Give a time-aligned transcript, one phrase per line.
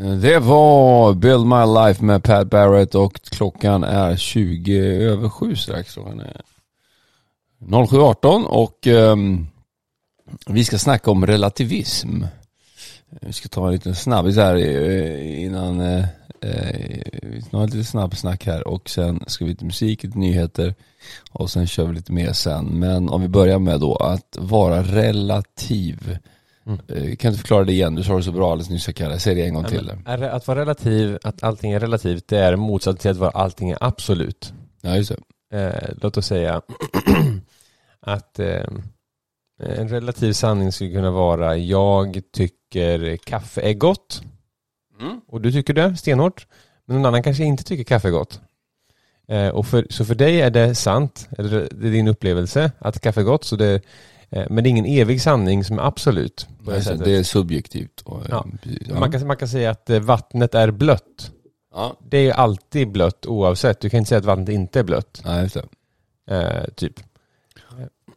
[0.00, 5.56] Eh, det var Build My Life med Pat Barrett och klockan är 20 över 7
[5.56, 5.94] strax.
[5.94, 6.42] Klockan är
[7.60, 9.46] 07.18 och um,
[10.46, 12.22] vi ska snacka om relativism.
[12.22, 12.28] Eh,
[13.20, 16.04] vi ska ta en liten snabbis här eh, innan, eh,
[17.22, 20.74] vi tar lite snabbsnack här och sen ska vi till musik, lite nyheter
[21.30, 22.66] och sen kör vi lite mer sen.
[22.66, 26.18] Men om vi börjar med då att vara relativ.
[26.70, 27.16] Mm.
[27.16, 27.94] Kan du förklara det igen?
[27.94, 29.92] Du sa det så bra alldeles nyss, jag Säg det en gång till.
[30.04, 33.78] Att vara relativ, att allting är relativt, det är motsatsen till att vara allting är
[33.80, 34.52] absolut.
[34.80, 35.12] Ja, just
[35.50, 35.58] det.
[35.58, 36.62] Eh, låt oss säga
[38.00, 38.66] att eh,
[39.58, 44.22] en relativ sanning skulle kunna vara jag tycker kaffe är gott.
[45.00, 45.20] Mm.
[45.28, 46.46] Och du tycker det stenhårt.
[46.86, 48.40] Men någon annan kanske inte tycker kaffe är gott.
[49.28, 53.00] Eh, och för, så för dig är det sant, eller det är din upplevelse att
[53.00, 53.44] kaffe är gott.
[53.44, 53.80] Så det,
[54.30, 56.48] men det är ingen evig sanning som är absolut.
[56.66, 58.00] Det, det är subjektivt.
[58.00, 58.46] Och, ja.
[58.88, 59.00] Ja.
[59.00, 61.30] Man, kan, man kan säga att eh, vattnet är blött.
[61.74, 61.96] Ja.
[62.10, 63.80] Det är alltid blött oavsett.
[63.80, 65.22] Du kan inte säga att vattnet inte är blött.
[65.24, 65.56] Nej, just.
[66.30, 67.00] Eh, typ.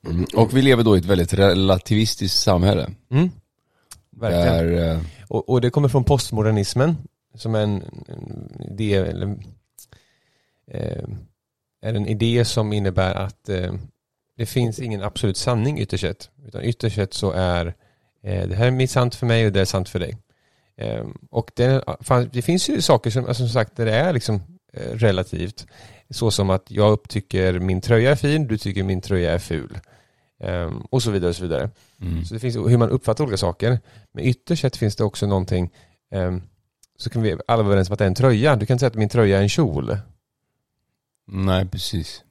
[0.08, 0.26] Mm.
[0.36, 2.90] Och vi lever då i ett väldigt relativistiskt samhälle.
[3.10, 3.30] Mm.
[4.10, 4.76] Verkligen.
[4.76, 5.00] Där, eh...
[5.28, 6.98] och, och, det kommer från postmodernismen,
[7.36, 9.38] som är en, en idé, eller,
[10.68, 11.04] eh,
[11.82, 13.74] är en idé som innebär att eh,
[14.38, 16.30] det finns ingen absolut sanning ytterst sett.
[16.48, 17.66] Utan ytterst sett så är
[18.24, 20.18] eh, det här är sant för mig och det är sant för dig.
[20.78, 21.84] Eh, och det,
[22.32, 24.42] det, finns ju saker som, alltså, som sagt, där det är liksom
[24.74, 25.68] eh, relativt.
[26.10, 29.80] Så som att jag upptycker min tröja är fin, du tycker min tröja är ful.
[30.44, 31.70] Um, och så vidare och så vidare.
[32.02, 32.26] Mm.
[32.26, 33.80] Så det finns hur man uppfattar olika saker.
[34.12, 35.74] Men ytterst sett finns det också någonting,
[36.12, 36.44] um,
[36.98, 38.56] så kan vi alla vara överens om att det är en tröja.
[38.56, 39.98] Du kan inte säga att min tröja är en kjol.
[41.28, 42.24] Nej, precis.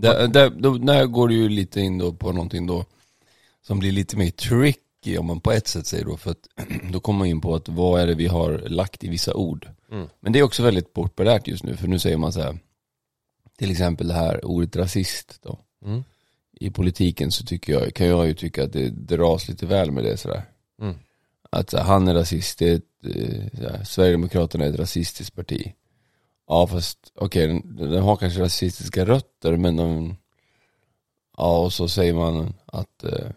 [0.00, 2.84] Där, där, då, där går det ju lite in då på någonting då
[3.62, 6.16] som blir lite mer tricky om man på ett sätt säger då.
[6.16, 6.48] För att
[6.92, 9.68] då kommer man in på att vad är det vi har lagt i vissa ord.
[9.92, 10.08] Mm.
[10.20, 12.58] Men det är också väldigt populärt just nu för nu säger man så här
[13.58, 15.58] till exempel det här ordet rasist då.
[15.84, 16.02] Mm
[16.60, 20.04] i politiken så tycker jag, kan jag ju tycka att det dras lite väl med
[20.04, 20.42] det sådär.
[20.82, 20.94] Mm.
[21.50, 22.82] Att han är rasist, det är ett,
[23.62, 25.72] ja, Sverigedemokraterna är ett rasistiskt parti.
[26.52, 30.16] Ja fast okej, okay, den, den, har kanske rasistiska rötter men de,
[31.36, 33.30] ja och så säger man att uh,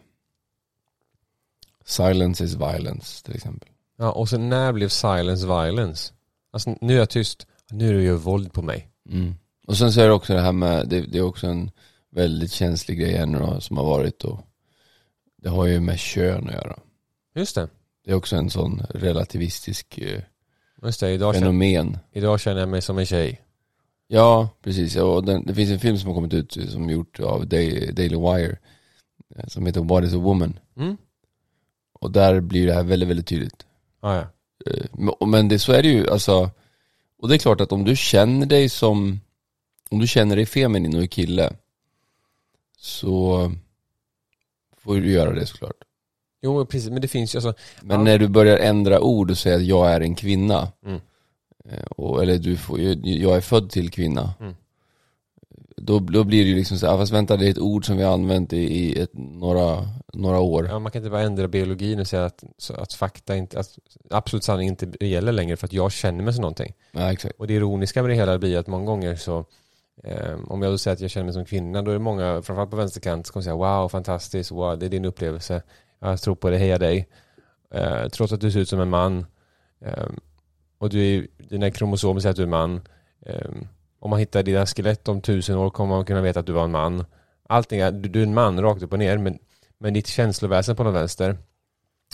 [1.85, 3.69] silence is violence till exempel.
[3.97, 6.13] Ja och sen när blev silence violence?
[6.51, 8.89] Alltså nu är jag tyst, nu är du gör våld på mig.
[9.09, 9.35] Mm.
[9.67, 11.71] Och sen så är det också det här med, det, det är också en
[12.11, 14.39] väldigt känslig grej ännu då, som har varit och
[15.37, 16.79] det har ju med kön att göra.
[17.35, 17.69] Just det.
[18.05, 20.21] Det är också en sån relativistisk eh,
[20.83, 21.85] Just det, idag fenomen.
[21.85, 23.41] Känner, idag känner jag mig som en tjej.
[24.07, 24.95] Ja, precis.
[24.95, 28.57] Och den, det finns en film som har kommit ut som gjort av Daily Wire
[29.35, 30.59] eh, som heter What is a woman?
[30.77, 30.97] Mm.
[31.93, 33.65] Och där blir det här väldigt, väldigt tydligt.
[33.99, 34.27] Ah, ja.
[34.65, 36.51] Eh, men det, så är det ju, alltså,
[37.17, 39.19] och det är klart att om du känner dig som,
[39.89, 41.53] om du känner dig feminin och är kille,
[42.77, 43.51] så
[44.77, 45.83] får du göra det såklart.
[46.43, 48.03] Jo, precis, men det finns ju alltså Men all...
[48.03, 50.99] när du börjar ändra ord och säger att jag är en kvinna, mm.
[51.69, 54.53] Eh, och, eller du får, jag är född till kvinna, mm.
[55.77, 57.85] då, då blir det ju liksom så här, ah, fast vänta det är ett ord
[57.85, 60.67] som vi har använt i, i ett, några, några år.
[60.67, 63.77] Ja, man kan inte bara ändra biologin och säga att, att fakta inte, att
[64.09, 66.73] absolut sanning inte gäller längre för att jag känner mig som någonting.
[66.91, 67.39] Ja, exakt.
[67.39, 69.45] Och det ironiska med det hela blir att många gånger så
[70.03, 72.41] Um, om jag då säger att jag känner mig som kvinna, då är det många,
[72.41, 75.61] framförallt på vänsterkant, som kommer säga wow, fantastiskt, wow, det är din upplevelse.
[76.03, 77.07] Jag tror på dig, heja dig.
[77.71, 79.25] Eh, trots att du ser ut som en man.
[79.85, 80.07] eh,
[80.77, 82.81] och du är, dina kromosomer säger att du är man.
[83.25, 83.51] Eh,
[83.99, 86.63] om man hittar dina skelett om tusen år kommer man kunna veta att du var
[86.63, 87.05] en man.
[87.49, 89.39] Allting är, du, du är en man rakt upp och ner, men,
[89.77, 91.37] men ditt känsloväsen på något vänster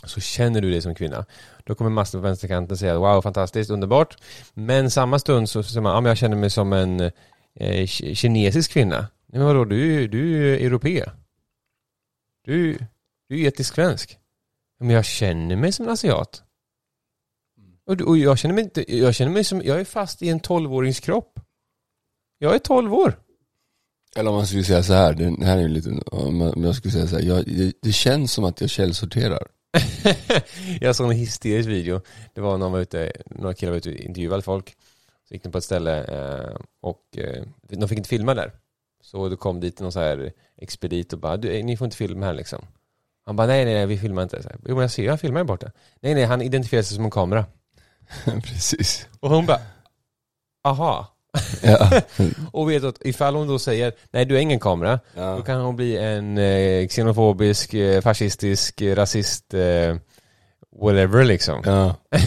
[0.03, 1.25] så känner du dig som kvinna.
[1.63, 4.17] Då kommer massor på vänsterkanten säga wow, fantastiskt, underbart.
[4.53, 7.11] Men samma stund så säger man, ja men jag känner mig som en
[7.55, 9.07] eh, kinesisk kvinna.
[9.27, 11.05] Men vadå, du, du är ju europé.
[12.45, 12.77] Du,
[13.29, 14.17] du är etisk svensk.
[14.79, 16.43] Men jag känner mig som en asiat.
[17.85, 20.39] Och, och jag känner mig inte, jag känner mig som, jag är fast i en
[20.39, 21.39] tolvårings kropp.
[22.37, 23.19] Jag är tolv år.
[24.15, 26.91] Eller om man skulle säga så här, det här är en liten, om jag skulle
[26.91, 29.47] säga så här, jag, det, det känns som att jag källsorterar.
[30.81, 32.01] jag såg en hysterisk video.
[32.33, 34.75] Det var någon var ute, några killar var ute och intervjuade folk.
[35.27, 38.51] Så gick de på ett ställe eh, och eh, de fick inte filma där.
[39.01, 42.25] Så då kom dit någon så här expedit och bara, du, ni får inte filma
[42.25, 42.65] här liksom.
[43.25, 44.43] Han bara, nej nej, nej vi filmar inte.
[44.43, 45.71] Så här, jo men jag ser, han filmar ju borta.
[46.01, 47.45] Nej nej, han identifierar sig som en kamera.
[48.43, 49.07] Precis.
[49.19, 49.59] Och hon bara,
[50.63, 51.07] aha.
[51.61, 52.01] Ja.
[52.51, 55.35] och vet att ifall hon då säger, nej du är ingen kamera, ja.
[55.35, 59.95] då kan hon bli en eh, xenofobisk, eh, fascistisk, rasist, eh,
[60.81, 61.61] whatever liksom.
[61.65, 61.95] Ja.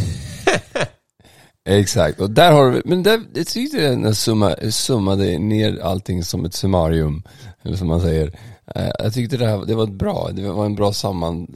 [1.65, 6.45] Exakt, och där har vi, men där, jag tyckte den summa, summade ner allting som
[6.45, 7.23] ett summarium,
[7.63, 8.33] eller som man säger.
[8.75, 11.47] Eh, Jag tyckte det, här, det var bra, det var en bra samman,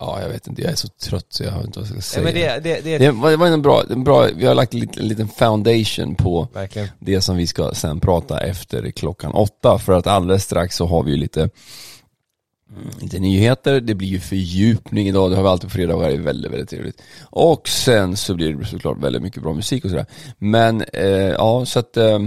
[0.00, 2.00] ja jag vet inte, jag är så trött så jag har inte vad jag ska
[2.02, 2.24] säga.
[2.24, 5.02] men det, det, det, Det var, en bra, en bra, vi har lagt en liten,
[5.02, 6.88] en liten foundation på verkligen.
[6.98, 9.78] det som vi ska sen prata efter klockan åtta.
[9.78, 14.20] För att alldeles strax så har vi ju lite, mm, lite nyheter, det blir ju
[14.20, 17.02] fördjupning idag, det har vi alltid på fredagar, det är väldigt, väldigt trevligt.
[17.20, 20.06] Och sen så blir det såklart väldigt mycket bra musik och sådär.
[20.38, 22.18] Men eh, ja, så att eh,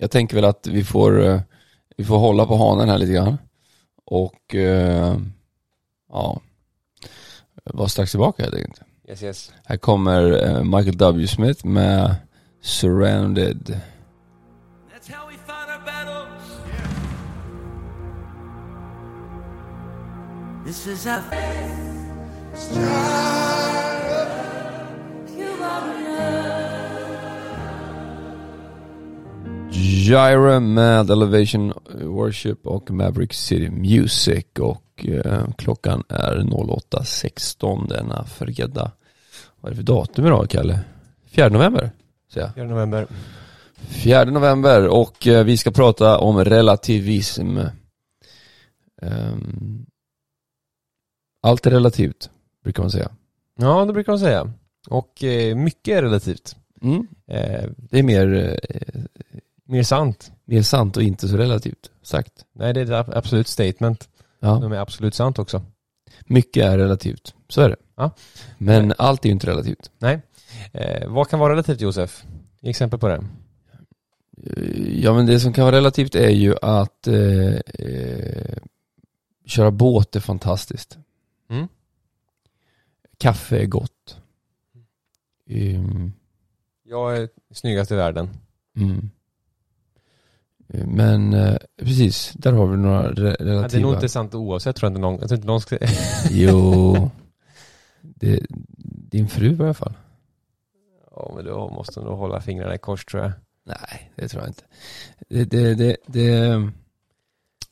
[0.00, 1.40] jag tänker väl att vi får, eh,
[1.96, 3.38] vi får hålla på hanen här lite grann.
[4.04, 5.16] Och eh,
[6.08, 6.40] ja,
[7.64, 8.80] var strax tillbaka helt enkelt.
[9.08, 9.52] Yes, yes.
[9.64, 11.28] Här kommer eh, Michael W.
[11.28, 12.14] Smith med
[12.60, 13.80] Surrounded.
[15.48, 16.28] Our.
[20.64, 21.20] This is how.
[30.02, 38.92] Gyra med Elevation Worship och Maverick City Music och eh, klockan är 08.16 denna fredag.
[39.60, 40.80] Vad är det för datum idag Kalle?
[41.26, 41.90] 4 november?
[42.32, 42.54] Säger jag.
[42.54, 43.06] 4 november.
[43.88, 47.58] 4 november och eh, vi ska prata om relativism.
[49.02, 49.86] Ehm,
[51.42, 52.30] allt är relativt,
[52.64, 53.10] brukar man säga.
[53.58, 54.52] Ja, det brukar man säga.
[54.88, 56.56] Och eh, mycket är relativt.
[56.82, 57.06] Mm.
[57.26, 59.02] Eh, Det är mer, eh,
[59.72, 60.32] mer sant.
[60.44, 62.44] mer sant och inte så relativt sagt.
[62.52, 64.08] Nej, det är ett absolut statement.
[64.40, 64.58] Ja.
[64.62, 65.62] De är absolut sant också.
[66.26, 67.76] Mycket är relativt, så är det.
[67.94, 68.10] Ja.
[68.58, 69.90] Men allt är ju inte relativt.
[70.72, 72.24] Eh, vad kan vara relativt Josef?
[72.62, 73.14] Exempel på det.
[73.14, 78.58] Eh, Ja men det som kan vara relativt är ju att eh, eh,
[79.46, 80.98] köra båt är fantastiskt.
[81.50, 81.68] Mm.
[83.18, 84.16] Kaffe är gott.
[85.48, 86.12] Mm.
[86.84, 88.30] Jag är snyggast i världen.
[88.76, 89.10] Mm.
[90.72, 93.82] Eh, Men eh, precis, där har vi några re- Ja, det är relativa.
[93.82, 95.78] nog inte sant oavsett tror jag inte någon, jag tror inte någon ska...
[96.30, 97.10] Jo,
[98.00, 98.40] det,
[99.10, 99.92] din fru i alla fall.
[101.10, 103.32] Ja, men då måste nog hålla fingrarna i kors tror jag.
[103.66, 104.62] Nej, det tror jag inte.
[105.28, 106.70] Det, det, det, det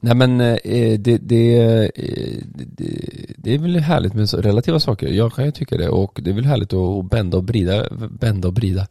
[0.01, 2.87] nej men eh, det, det, eh, det,
[3.37, 5.09] det är väl härligt med relativa saker.
[5.09, 8.49] Jag kan ju tycka det och det är väl härligt att bända och vrida, bända
[8.49, 8.87] och vrida,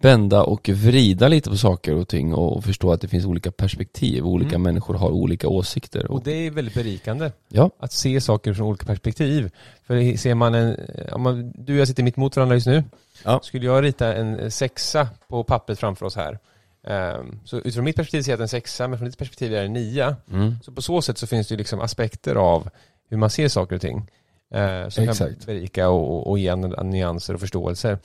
[0.00, 4.26] bända och vrida lite på saker och ting och förstå att det finns olika perspektiv.
[4.26, 4.62] Olika Mm.
[4.62, 6.10] människor har olika åsikter.
[6.10, 7.32] Och det är väldigt berikande.
[7.48, 7.70] Ja.
[7.78, 9.50] Att se saker från olika perspektiv.
[9.86, 10.76] För ser man en,
[11.12, 12.84] om man, du och jag sitter mitt mot varandra just nu.
[13.24, 13.40] Ja.
[13.42, 16.38] Skulle jag rita en sexa på pappret framför oss här.
[16.86, 19.58] Ehm, så utifrån mitt perspektiv ser jag att en sexa, men från ditt perspektiv är
[19.58, 20.16] det en nia.
[20.30, 20.54] Mm.
[20.62, 22.70] Så på så sätt så finns det ju liksom aspekter av
[23.08, 24.10] hur man ser saker och ting.
[24.54, 25.46] Eh, som kan Exakt.
[25.46, 27.98] berika och, och, ge nyanser och förståelser.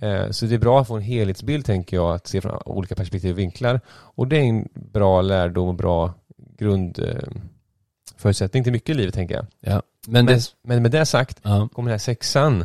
[0.00, 2.94] Eh, så det är bra att få en helhetsbild tänker jag, att se från olika
[2.94, 3.80] perspektiv och vinklar.
[3.88, 6.14] Och det är en bra lärdom och bra
[6.58, 9.46] grundförutsättning eh, till mycket i livet tänker jag.
[9.60, 9.82] Ja.
[10.06, 11.68] Men, Men, det, men med det sagt, ja.
[11.72, 12.64] kommer den här sexan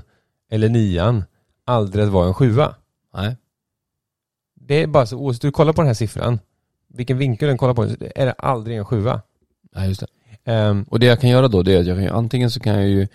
[0.50, 1.24] eller nian
[1.66, 2.76] aldrig att vara en sjua.
[3.14, 3.36] Nej.
[4.68, 6.40] Det är bara så, oavsett du kollar på den här siffran,
[6.88, 7.84] vilken vinkel den kollar på,
[8.16, 9.22] är det aldrig en sjua.
[9.76, 10.08] Nej, just det.
[10.52, 12.74] Ehm, Och det jag kan göra då det är att jag kan, antingen så kan
[12.74, 13.08] jag ju,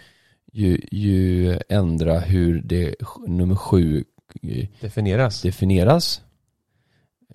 [0.52, 2.94] ju, ju ändra hur det
[3.26, 4.04] nummer sju
[4.42, 5.42] eh, definieras.
[5.42, 6.20] definieras.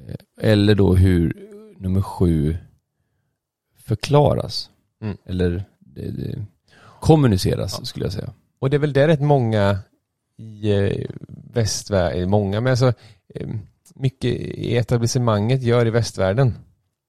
[0.07, 0.15] Eh,
[0.51, 1.33] Eller då hur
[1.77, 2.57] nummer sju
[3.77, 4.69] förklaras.
[5.01, 5.17] Mm.
[5.25, 6.45] Eller det, det,
[6.99, 7.85] kommuniceras Ja.
[7.85, 8.33] skulle jag säga.
[8.59, 9.79] Och det är väl det rätt många
[10.37, 11.05] i eh,
[11.53, 12.93] västvärlden, många, men alltså
[13.35, 13.47] eh,
[13.95, 16.53] mycket i etablissemanget gör i västvärlden.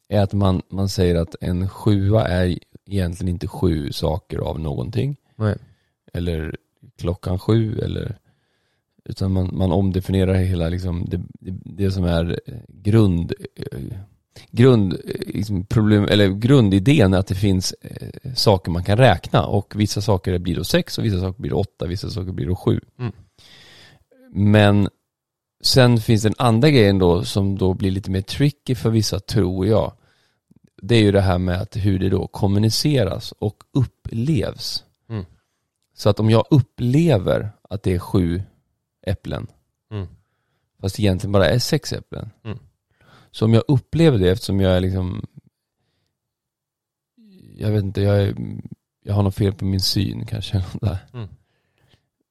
[0.08, 5.16] Är att man, man säger att en sjua är egentligen inte sju saker av någonting.
[5.36, 5.56] Nej.
[6.12, 6.56] Eller
[6.98, 8.18] klockan sju eller
[9.04, 11.20] utan man, man omdefinierar hela liksom det,
[11.64, 13.98] det, som är eh, grund eh,
[14.50, 17.74] grund, eh, liksom problem, eller grundidén är att det finns
[18.34, 21.56] saker man kan räkna och vissa saker blir då sex och vissa saker blir då
[21.56, 22.80] åtta, vissa saker blir då sju.
[22.98, 23.12] Mm.
[24.32, 24.88] Men
[25.60, 29.66] sen finns den andra grejen då som då blir lite mer tricky för vissa tror
[29.66, 29.92] jag.
[30.82, 34.84] Det är ju det här med att hur det då kommuniceras och upplevs.
[35.08, 35.24] Mm.
[35.94, 38.42] Så att om jag upplever att det är sju
[39.02, 39.46] äpplen,
[39.90, 40.06] Mm.
[40.80, 42.30] fast det egentligen bara är sex äpplen.
[42.44, 42.58] Mm.
[43.30, 45.26] Så om jag upplever det eftersom jag är liksom,
[47.56, 48.36] jag vet inte, jag, är,
[49.04, 50.64] jag har något fel på min syn kanske.
[50.80, 50.98] där.
[51.12, 51.28] Mm.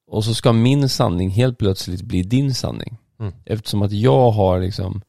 [0.08, 2.98] Och så ska min sanning helt plötsligt bli din sanning.
[3.20, 3.34] Mm.
[3.46, 5.02] Eftersom att jag har liksom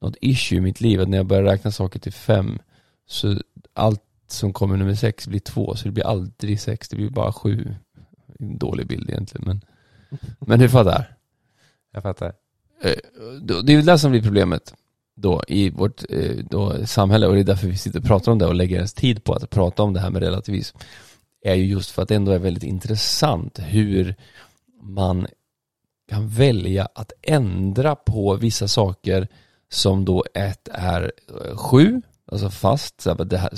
[0.00, 2.58] något issue i mitt liv, att när jag börjar räkna saker till fem,
[3.06, 3.36] så
[3.74, 7.32] allt som kommer nummer sex blir två, så det blir aldrig sex, det blir bara
[7.32, 7.74] sju.
[8.38, 9.60] En dålig bild egentligen, men,
[10.38, 11.16] men du fattar.
[11.92, 12.32] Jag fattar.
[12.82, 12.92] Eh,
[13.62, 14.74] Det är väl det som blir problemet
[15.14, 18.38] då i vårt eh, då, samhälle och det är därför vi sitter och pratar om
[18.38, 20.76] det och lägger ens tid på att prata om det här med relativism.
[21.44, 24.14] Är ju just för att det ändå är väldigt intressant hur
[24.82, 25.26] man
[26.12, 29.28] kan välja att ändra på vissa saker
[29.68, 33.50] som då ett är eh, sju, alltså fast, så, det här,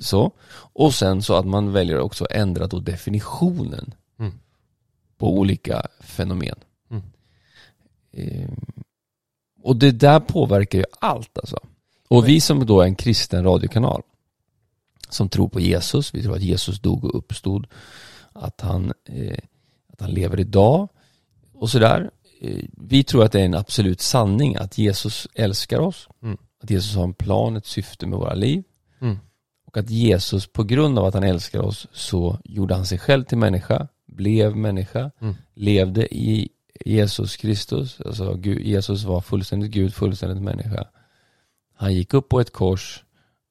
[0.00, 0.30] så.
[0.54, 4.32] Och sen så att man väljer också att ändra då definitionen Mm.
[5.18, 6.56] på olika fenomen.
[6.90, 7.02] Mm.
[8.12, 8.50] Eh,
[9.62, 11.58] och det där påverkar ju allt alltså.
[12.08, 14.02] Och vi som då är en kristen radiokanal
[15.08, 17.66] som tror på Jesus, vi tror att Jesus dog och uppstod,
[18.32, 19.38] att han, eh,
[19.92, 20.88] att han lever idag
[21.64, 22.10] och sådär.
[22.40, 26.38] Eh, vi tror att det är en absolut sanning att Jesus älskar oss, Mm.
[26.62, 28.62] att Jesus har en plan, ett syfte med våra liv
[29.00, 29.18] Mm.
[29.66, 33.24] och att Jesus på grund av att han älskar oss så gjorde han sig själv
[33.24, 35.34] till människa, blev människa, Mm.
[35.54, 36.48] levde i
[36.84, 40.84] Jesus Kristus, alltså Jesus var fullständigt Gud, fullständigt människa.
[41.76, 43.04] Han gick upp på ett kors,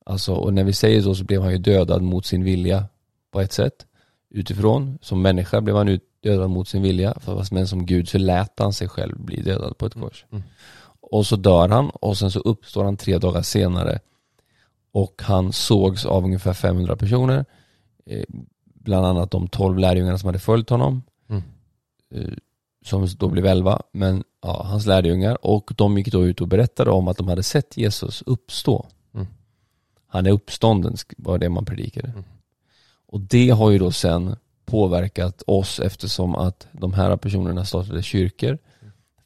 [0.06, 2.86] alltså, och när vi säger så så blev han ju dödad mot sin vilja
[3.32, 3.86] på ett sätt.
[4.30, 8.18] Utifrån, som människa blev han ut- dödad mot sin vilja, fast men som Gud så
[8.18, 10.26] lät han sig själv bli dödad på ett kors.
[10.32, 10.44] Mm.
[11.00, 14.00] Och så dör han och sen så uppstår han tre dagar senare
[14.92, 17.46] och han sågs av ungefär 500 personer,
[18.06, 18.24] eh,
[18.64, 21.44] bland annat de 12 lärjungarna som hade följt honom Mm.
[22.14, 22.34] eh,
[22.86, 26.92] som då blev 11, men ja, hans lärjungar och de gick då ut och berättade
[26.92, 28.86] om att de hade sett Jesus uppstå.
[29.14, 29.28] Mm.
[30.08, 32.08] Han är uppstånden, var det man predikade.
[32.08, 32.24] Mm.
[33.08, 38.58] Och det har ju då sen påverkat oss eftersom att de här personerna startade kyrkor,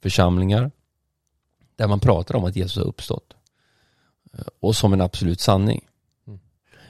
[0.02, 0.72] församlingar,
[1.76, 3.34] där man pratar om att Jesus har uppstått.
[4.34, 5.88] Eh, Och som en absolut sanning.
[6.28, 6.40] Mm.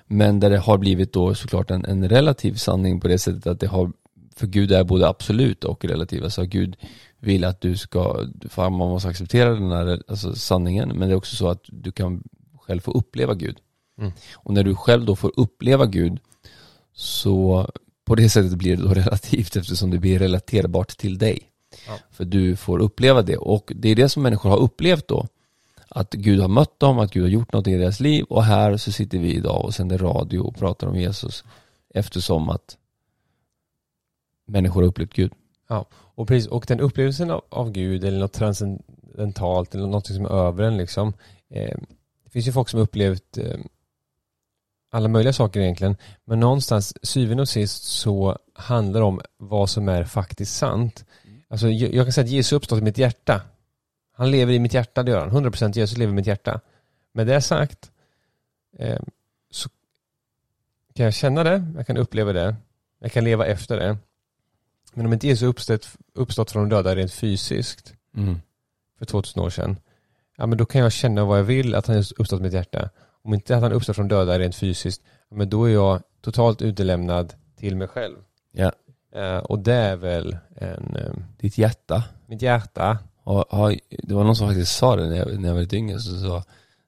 [0.05, 3.59] Men där det har blivit då såklart en, en relativ sanning på det sättet att
[3.59, 3.91] det har,
[4.35, 6.23] för Gud är både absolut och relativ.
[6.23, 6.77] Alltså Gud
[7.19, 11.17] vill att du ska, för man måste acceptera den här alltså sanningen, men det är
[11.17, 12.23] också så att du kan
[12.57, 13.57] själv få uppleva Gud.
[13.97, 14.11] Mm.
[14.35, 16.19] Och när du själv då får uppleva Gud,
[16.93, 17.69] så
[18.07, 21.39] på det sättet blir det då relativt eftersom det blir relaterbart till dig.
[21.87, 21.99] Ja.
[22.11, 25.27] För du får uppleva det och det är det som människor har upplevt då.
[25.89, 28.77] Att Gud har mött dem, att Gud har gjort något i deras liv och här
[28.77, 31.43] så sitter vi idag och sänder radio och pratar om Jesus
[31.93, 32.77] eftersom att
[34.45, 35.31] människor har upplevt Gud.
[36.17, 40.29] Och, precis, och den upplevelsen av, av Gud eller något transcendentalt eller något som är
[40.29, 41.13] över en liksom.
[41.49, 41.77] Eh,
[42.23, 43.59] det finns ju folk som har upplevt eh,
[44.97, 45.95] alla möjliga saker egentligen.
[46.25, 51.05] Men någonstans, syvende och sist så handlar det om vad som är faktiskt sant.
[51.47, 53.41] Alltså jag, kan säga att Jesus uppstått i mitt hjärta.
[54.13, 55.45] Han lever i mitt hjärta, det gör han.
[55.45, 56.59] 100% Jesus lever i mitt hjärta.
[57.13, 57.91] Med det sagt
[58.79, 58.99] eh,
[59.51, 59.69] så
[60.93, 62.55] kan jag känna det, jag kan uppleva det,
[62.99, 63.97] jag kan leva efter det.
[64.93, 68.39] Men om inte Jesus uppstått, uppstått från de döda rent fysiskt Mm.
[68.97, 69.77] för 2000 år sedan,
[70.37, 72.53] ja men då kan jag känna vad jag vill att han har uppstått i mitt
[72.53, 72.89] hjärta.
[73.27, 77.33] Om inte att han uppstått från döda rent fysiskt, men då är jag totalt utelämnad
[77.55, 78.15] till mig själv.
[78.51, 78.71] Ja.
[79.15, 82.03] Eh, och det är väl en, eh, Ditt hjärta.
[82.25, 82.97] mitt hjärta.
[83.23, 85.75] Har, har, det var någon som faktiskt sa det när jag, när jag var lite
[85.75, 86.43] yngre, så sa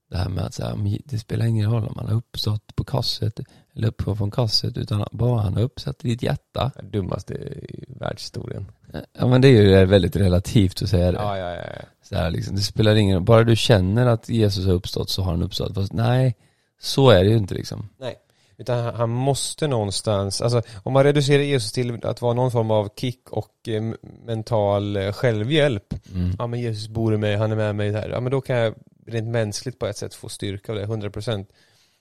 [0.10, 2.84] det här med att så här, det spelar ingen roll om han har uppstått på
[2.84, 3.40] korset
[3.74, 6.72] eller upp från korset, utan bara han har uppsatt i ditt hjärta.
[6.76, 8.72] Det dummaste i världshistorien.
[9.14, 11.18] Ja men det är ju väldigt relativt att säga det.
[11.18, 11.64] Ja, ja, ja.
[12.04, 15.22] Så här, liksom, det spelar ingen roll, bara du känner att Jesus har uppstått så
[15.22, 15.76] har han uppstått.
[15.76, 16.36] Fast nej,
[16.82, 17.90] så är det ju inte liksom.
[18.00, 18.16] Nej.
[18.58, 22.72] Utan han- han måste någonstans, alltså om man reducerar Jesus till att vara någon form
[22.72, 23.82] av kick och eh,
[24.26, 25.94] mental eh, självhjälp.
[26.16, 26.32] Mm.
[26.40, 28.10] Ja men Jesus bor i mig, han är med mig här.
[28.10, 28.74] Ja men då kan jag
[29.08, 31.46] rent mänskligt på ett sätt få styrka av det, 100%.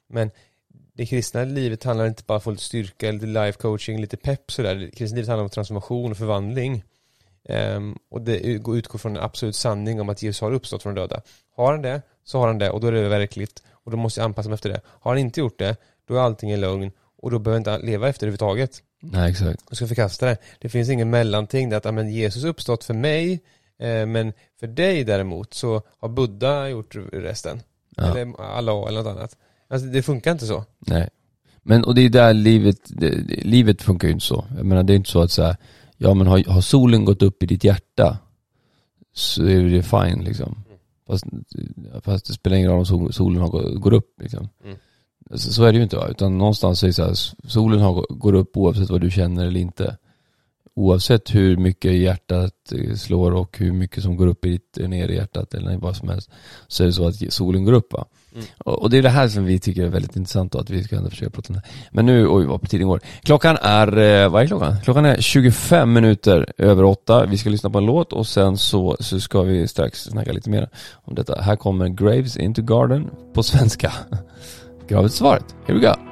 [0.08, 0.30] Men
[0.98, 4.16] det kristna livet handlar inte bara om att få lite styrka, lite life coaching, lite
[4.16, 4.74] pepp sådär.
[4.74, 6.84] Det kristna livet handlar om transformation och förvandling.
[7.48, 10.94] Ehm, och det ut- utgår från en absolut sanning om att Jesus har uppstått från
[10.94, 11.22] de döda.
[11.56, 13.62] Har han det, så har han det och då är det verkligt.
[13.70, 14.80] Och då måste jag anpassa mig efter det.
[14.86, 15.76] Har han inte gjort det,
[16.08, 16.92] då är allting en lögn.
[17.22, 18.82] Och då behöver jag inte leva efter det överhuvudtaget.
[19.00, 19.64] Nej exakt.
[19.68, 20.36] Jag ska förkasta det.
[20.58, 23.32] Det finns ingen mellanting där att ja, men Jesus uppstått för mig,
[23.78, 27.62] eh, men för dig däremot så har Buddha gjort resten.
[27.96, 28.10] Ja.
[28.10, 29.36] Eller Allah eller något annat.
[29.68, 30.64] Alltså det funkar inte så.
[30.78, 31.08] Nej.
[31.62, 33.10] Men och det är där livet, det,
[33.44, 34.44] livet funkar ju inte så.
[34.56, 35.56] Jag menar det är inte så att så här,
[35.96, 38.18] ja men har, har solen gått upp i ditt hjärta
[39.12, 40.64] så är det fine liksom.
[41.06, 41.24] Fast,
[42.02, 44.48] fast det spelar ingen roll om sol, solen har, gå- går upp liksom.
[44.64, 44.76] Mm.
[45.34, 47.14] Så, så är det ju inte va, utan någonstans är det så här,
[47.48, 49.96] solen har, går upp oavsett vad du känner eller inte.
[50.74, 55.08] Oavsett hur mycket hjärtat eh, slår och hur mycket som går upp i ditt, ner
[55.08, 56.30] i hjärtat eller vad som helst.
[56.66, 58.06] Så är det så att solen går upp va.
[58.34, 58.46] Mm.
[58.58, 60.84] Och, och det är det här som vi tycker är väldigt intressant då, att vi
[60.84, 61.62] ska ändå försöka prata om det.
[61.90, 63.00] Men nu, oj vad tiden går.
[63.22, 64.76] Klockan är, eh, vad är klockan?
[64.84, 67.26] Klockan är 25 minuter över åtta.
[67.26, 70.50] Vi ska lyssna på en låt och sen så, så ska vi strax snacka lite
[70.50, 71.40] mer om detta.
[71.40, 73.92] Här kommer Graves into Garden på svenska.
[74.88, 75.44] Gravet svaret.
[75.66, 76.07] Here we go.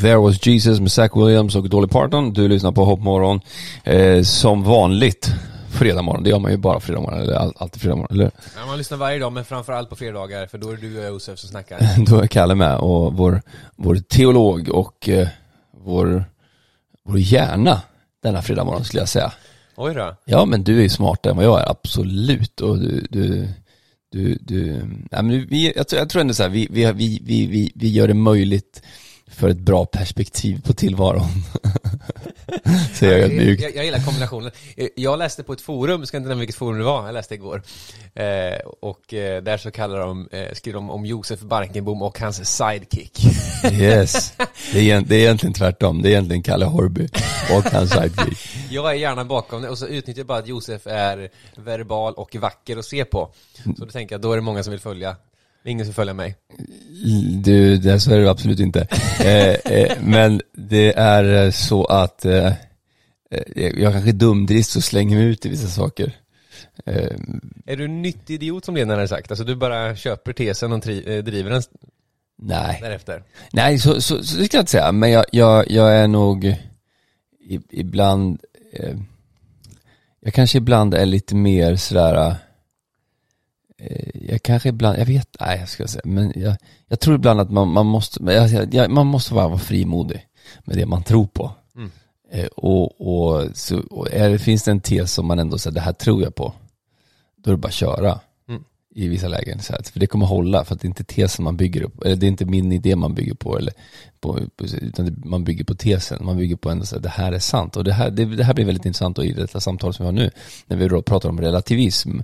[0.00, 2.32] There was Jesus med Zach Williams och Dolly Parton.
[2.32, 3.40] Du lyssnar på Hoppmorgon.
[3.84, 5.32] Eh, som vanligt
[5.70, 6.22] fredag morgon.
[6.22, 8.30] Det gör man ju bara fredag morgon, eller all, alltid fredag morgon, eller?
[8.56, 11.08] Ja, man lyssnar varje dag, men framförallt på fredagar, för då är det du och
[11.08, 11.80] Josef som snackar.
[12.06, 13.42] Då är Kalle med och vår,
[13.76, 15.28] vår teolog och eh,
[15.84, 16.24] vår,
[17.04, 17.82] vår hjärna
[18.22, 19.32] denna fredag morgon skulle jag säga.
[19.76, 20.16] Oj då.
[20.24, 22.60] Ja men du är ju smartare än vad jag är, absolut.
[22.60, 23.48] Och du, du,
[24.12, 24.72] du, du
[25.10, 28.08] nej, men vi, jag, tror- jag ändå så här, vi, vi, vi, vi, vi gör
[28.08, 28.82] det möjligt
[29.30, 31.26] för ett bra perspektiv på tillvaron.
[32.94, 33.62] Säger jag jag, ödmjukt.
[33.62, 34.50] jag, jag gillar kombinationen.
[34.76, 37.34] Eh, Jag läste på ett forum, ska inte nämna vilket forum det var, jag läste
[37.34, 37.62] igår.
[38.14, 42.56] Eh, och eh, där så kallar de, eh, skriver de om Josef Barkenbom och hans
[42.56, 43.24] sidekick.
[43.72, 44.32] Yes,
[44.72, 46.02] det är, det är egentligen tvärtom.
[46.02, 47.08] Det är egentligen Kalle Horby
[47.56, 48.38] och hans sidekick.
[48.70, 52.36] Jag är gärna bakom det och så utnyttjar jag bara att Josef är verbal och
[52.36, 53.32] vacker att se på.
[53.76, 55.16] Så då tänker jag, då är det många som vill följa.
[55.64, 56.36] Ingen som följer mig.
[57.44, 58.86] Du, det så är det absolut inte.
[59.20, 62.46] Eh, eh, men det är eh, så att eh,
[63.30, 66.12] eh, jag kanske är dumdrist och slänger mig ut i vissa saker.
[66.86, 67.16] Eh,
[67.66, 69.30] Är du en nyttig idiot som Lena hade sagt?
[69.30, 71.62] Alltså du bara köper tesen och driver den
[72.42, 73.22] nej, därefter?
[73.52, 74.92] nej så, så, så det ska jag inte säga.
[74.92, 76.56] Men jag, jag, jag är nog
[77.70, 78.40] ibland,
[80.20, 82.34] jag kanske ibland är lite mer sådär,
[84.28, 86.56] jag kanske ibland, jag vet, nej jag ska säga, men jag,
[86.88, 90.26] jag tror ibland att man, man måste, jag, jag, man måste bara vara frimodig
[90.64, 91.52] med det man tror på.
[91.76, 91.90] Mm.
[92.32, 95.80] Eh, och, och, så, och är, finns det en tes som man ändå säger, det
[95.80, 96.52] här tror jag på,
[97.36, 98.20] då är det bara att köra.
[98.94, 101.44] I vissa lägen, så här, för det kommer hålla, för att det är inte tesen
[101.44, 103.72] man bygger upp, eller det är inte min idé man bygger på, eller
[104.20, 104.38] på,
[104.80, 107.38] utan det, man bygger på tesen, man bygger på ändå så här, det här är
[107.38, 107.76] sant.
[107.76, 110.06] Och det här, det, det här blir väldigt intressant då i detta samtal som vi
[110.06, 110.30] har nu,
[110.66, 112.18] när vi då pratar om relativism.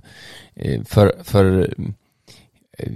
[0.55, 1.75] Eh, för, för
[2.77, 2.91] eh,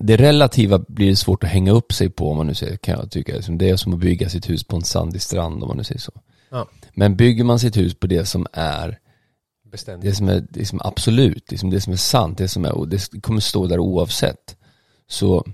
[0.00, 3.10] det relativa blir svårt att hänga upp sig på om man nu säger, kan jag
[3.10, 3.34] tycka.
[3.34, 5.84] Liksom, Det är som att bygga sitt hus på en sandig strand om man nu
[5.84, 6.12] säger så.
[6.50, 6.68] Ja.
[6.94, 8.98] Men bygger man sitt hus på det som är
[9.74, 10.10] Beständigt.
[10.10, 12.64] det som är, det som är absolut, det som, det som är sant, det som
[12.64, 14.56] är, och det kommer stå där oavsett.
[15.06, 15.46] Så,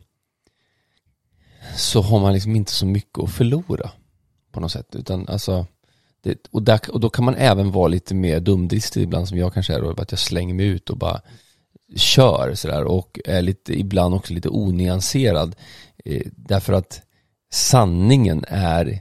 [1.77, 3.91] så har man liksom inte så mycket att förlora
[4.53, 4.95] på något sätt.
[4.95, 5.67] Utan alltså,
[6.23, 9.55] det, och, där, och då kan man även vara lite mer dumdristig ibland som jag
[9.55, 11.21] kanske är, då, att jag slänger mig ut och bara
[11.97, 15.57] kör sådär och är lite, ibland också lite onyanserad.
[16.05, 17.03] Eh, därför att
[17.53, 19.01] sanningen är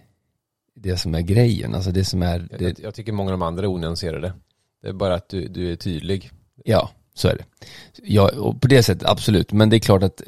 [0.76, 3.42] det som är grejen, alltså det som är, Jag, det, jag tycker många av de
[3.42, 4.34] andra är onyanserade.
[4.82, 6.32] Det är bara att du, du är tydlig.
[6.66, 7.44] Ja, så är det.
[8.04, 9.52] Ja, och på det sättet absolut.
[9.52, 10.22] Men det är klart att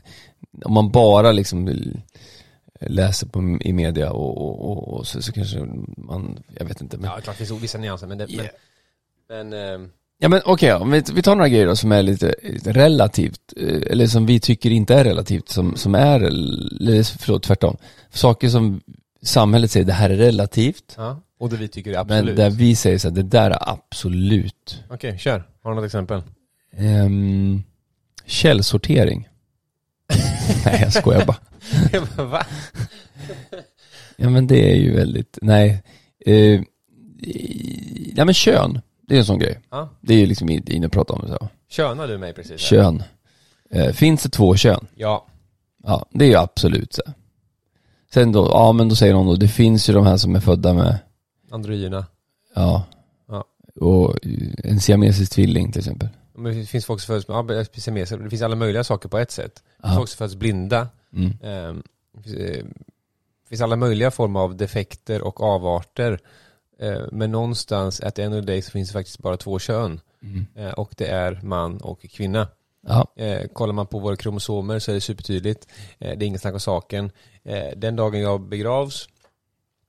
[0.65, 1.69] om man bara liksom
[2.79, 5.59] läser på, i media och, och, och, och så, så kanske
[5.97, 6.97] man, jag vet inte.
[6.97, 8.47] Men, Ja, klart det finns vissa nyanser, men det, Yeah.
[9.29, 9.89] men, men ehm,
[10.23, 13.81] Ja men okej, vi, vi tar några grejer då som är lite, lite relativt, eh,
[13.91, 17.77] eller som vi tycker inte är relativt, som, som är, eller förlåt tvärtom.
[18.09, 18.81] Saker som
[19.23, 21.21] samhället säger, det här är relativt, ja.
[21.39, 22.37] Och det vi tycker är men absolut.
[22.37, 24.83] där vi säger så här, det där är absolut.
[24.89, 25.43] Okej, kör.
[25.63, 26.21] Har du något exempel?
[26.77, 27.63] Um,
[28.25, 29.29] källsortering.
[30.65, 32.25] Nej jag skojar bara.
[32.25, 32.45] Va?
[34.15, 35.83] Ja men det är ju väldigt, nej.
[36.25, 36.61] Eh,
[38.15, 39.59] ja men kön, det är en sån grej.
[39.69, 39.89] Ja.
[40.01, 41.49] Det är ju liksom inne och prata om så.
[41.69, 42.51] Könar du mig precis?
[42.51, 42.57] här?
[42.57, 43.03] Kön.
[43.69, 44.87] Eh, finns det två kön?
[44.95, 45.27] Ja.
[45.83, 47.01] Ja, det är ju absolut så.
[48.13, 50.39] Sen då, ja men då säger någon då, det finns ju de här som är
[50.39, 50.97] födda med,
[51.51, 52.05] Androgyna.
[52.55, 52.83] ja,
[53.27, 53.45] Ja.
[53.81, 54.15] och
[54.63, 56.09] en siamesisk tvilling till exempel.
[56.35, 58.17] Men det finns folk som föds med ja, siameser.
[58.17, 59.55] Det finns alla möjliga saker på ett sätt.
[59.55, 59.97] Det finns Ja.
[59.97, 60.87] folk som föds blinda.
[61.13, 61.31] Mm.
[61.43, 62.63] Ehm, Det finns, eh,
[63.43, 66.19] det finns alla möjliga former av defekter och avarter.
[66.79, 69.59] Eh, Men någonstans, at the end of the day, så finns det faktiskt bara två
[69.59, 69.99] kön.
[70.23, 70.45] Mm.
[70.55, 72.47] Eh, Och det är man och kvinna.
[72.87, 75.67] Ja, Eh, kollar man på våra kromosomer så är det supertydligt.
[75.99, 77.11] Eh, det är inget snack om saken.
[77.43, 79.09] Eh, den dagen jag begravs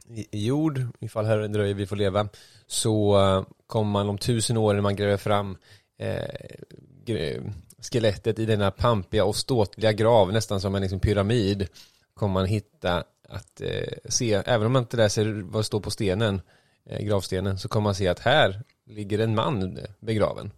[0.09, 2.29] i, i jord, ifall Herren dröjer vi får leva,
[2.67, 5.57] så eh, kommer man om tusen år när man gräver fram
[5.99, 7.43] eh,
[7.79, 11.69] skelettet i denna pampiga och ståtliga grav, nästan som en liksom pyramid,
[12.15, 15.91] kommer man hitta att eh, se, även om man inte läser vad det står på
[15.91, 16.41] stenen,
[16.87, 20.51] eh, gravstenen, så kommer man se att här ligger en man begraven.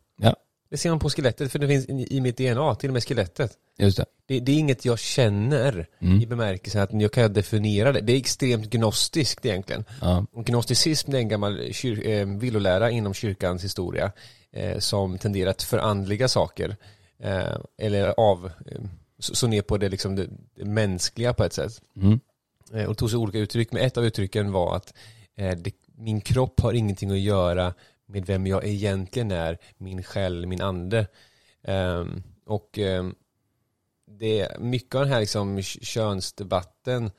[0.70, 3.52] Det ser man på skelettet, för det finns i mitt DNA, till och med skelettet.
[3.78, 4.04] Just det.
[4.26, 6.20] Det, det är inget jag känner Mm.
[6.22, 8.00] i bemärkelsen att jag kan definiera det.
[8.00, 9.84] Det är extremt gnostiskt egentligen.
[10.00, 10.26] Ja.
[10.32, 14.12] Och Gnosticism det är en gammal kyr- eh, villolära inom kyrkans historia
[14.52, 16.76] eh, som tenderar att förandliga saker.
[17.18, 18.80] Eh, eller av, eh,
[19.18, 21.72] så, så ner på det, liksom det, det mänskliga på ett sätt.
[21.96, 22.20] Mm.
[22.74, 24.94] Eh, och tog sig olika uttryck, men ett av uttrycken var att
[25.36, 27.74] eh, det, min kropp har ingenting att göra
[28.06, 31.06] med vem jag egentligen är, min själ, min ande.
[31.62, 33.14] Ehm, och ehm,
[34.06, 37.10] det, mycket av den här liksom könsdebatten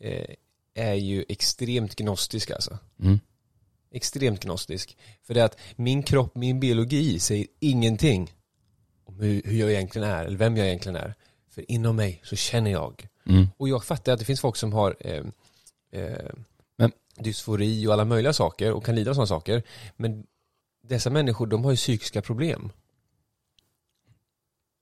[0.00, 0.34] eh,
[0.74, 2.78] är ju extremt gnostisk alltså.
[3.00, 3.20] Mm.
[3.90, 4.96] Extremt gnostisk.
[5.22, 8.34] För det är att min kropp, min biologi säger ingenting
[9.04, 11.14] om hur, hur jag egentligen är, eller vem jag egentligen är.
[11.50, 13.08] För inom mig så känner jag.
[13.26, 13.46] Mm.
[13.56, 15.24] Och jag fattar att det finns folk som har eh,
[15.90, 16.30] eh,
[17.20, 19.62] dysfori och alla möjliga saker och kan lida av sådana saker.
[19.96, 20.24] Men
[20.82, 22.72] dessa människor, de har ju psykiska problem.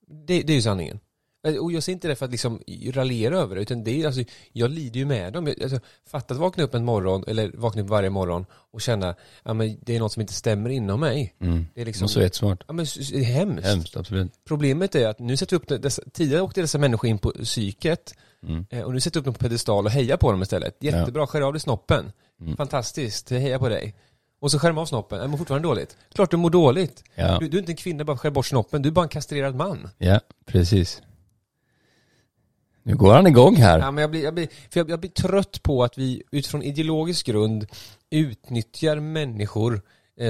[0.07, 0.99] Det, det är ju sanningen.
[1.47, 2.61] Eh, Och jag säger inte det för att liksom
[2.93, 5.53] raljera över det, utan det är alltså, jag lider ju med dem.
[5.61, 9.53] Alltså, fatta att vakna upp en morgon, eller vakna upp varje morgon och känna, ja
[9.53, 11.35] men det är något som inte stämmer inom mig.
[11.39, 11.65] Mm.
[11.75, 12.63] Det är liksom, vara jättesmart.
[12.67, 13.67] ja men det är hemskt.
[13.67, 14.31] Hemskt, absolut.
[14.45, 18.13] Problemet är att nu sätter vi upp dessa, tidigare åkte dessa människor in på psyket
[18.43, 18.65] Mm.
[18.69, 20.77] eh, och nu sätter vi upp dem på pedestal och hejar på dem istället.
[20.79, 22.11] Jättebra, skär av dig snoppen.
[22.41, 22.57] Mm.
[22.57, 23.95] Fantastiskt, heja på dig.
[24.39, 25.97] Och så skär de av snoppen, jag mår fortfarande dåligt.
[26.13, 27.03] Klart du mår dåligt.
[27.15, 27.37] Ja.
[27.39, 29.55] Du, du är inte en kvinna bara skär bort snoppen, du är bara en kastrerad
[29.55, 29.89] man.
[29.97, 31.01] ja, precis.
[32.83, 33.79] Nu går han igång här.
[33.79, 36.63] Ja, men jag, blir, jag, blir, för jag, jag blir trött på att vi utifrån
[36.63, 37.67] ideologisk grund
[38.09, 39.81] utnyttjar människor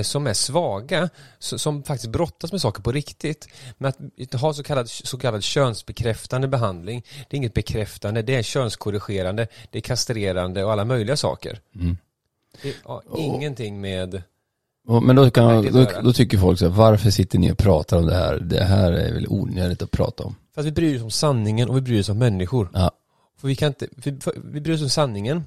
[0.01, 3.47] som är svaga, som faktiskt brottas med saker på riktigt.
[3.77, 3.93] Men
[4.33, 9.47] att ha så kallad, så kallad könsbekräftande behandling, det är inget bekräftande, det är könskorrigerande,
[9.71, 11.59] det är kastrerande och alla möjliga saker.
[11.75, 11.97] Mm.
[12.61, 14.21] Det har ingenting med...
[14.87, 17.97] Och- Men då, kan då, då tycker folk så här, varför sitter ni och pratar
[17.97, 18.39] om det här?
[18.39, 20.35] Det här är väl onödigt att prata om.
[20.53, 22.69] För att vi bryr oss om sanningen och vi bryr oss om människor.
[22.73, 22.91] Ja.
[23.41, 25.43] För vi kan inte, för, vi bryr oss om sanningen eh,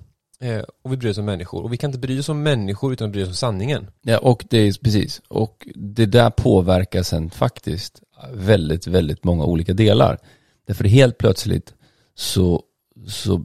[0.83, 1.63] och vi bryr oss om människor.
[1.63, 3.91] Och vi kan inte bry oss om människor utan att bry oss om sanningen.
[4.03, 5.23] Ja, och det är precis.
[5.29, 10.19] Och det där påverkar sen faktiskt väldigt, väldigt många olika delar.
[10.67, 11.75] Därför helt plötsligt
[12.15, 12.63] så,
[13.07, 13.45] så,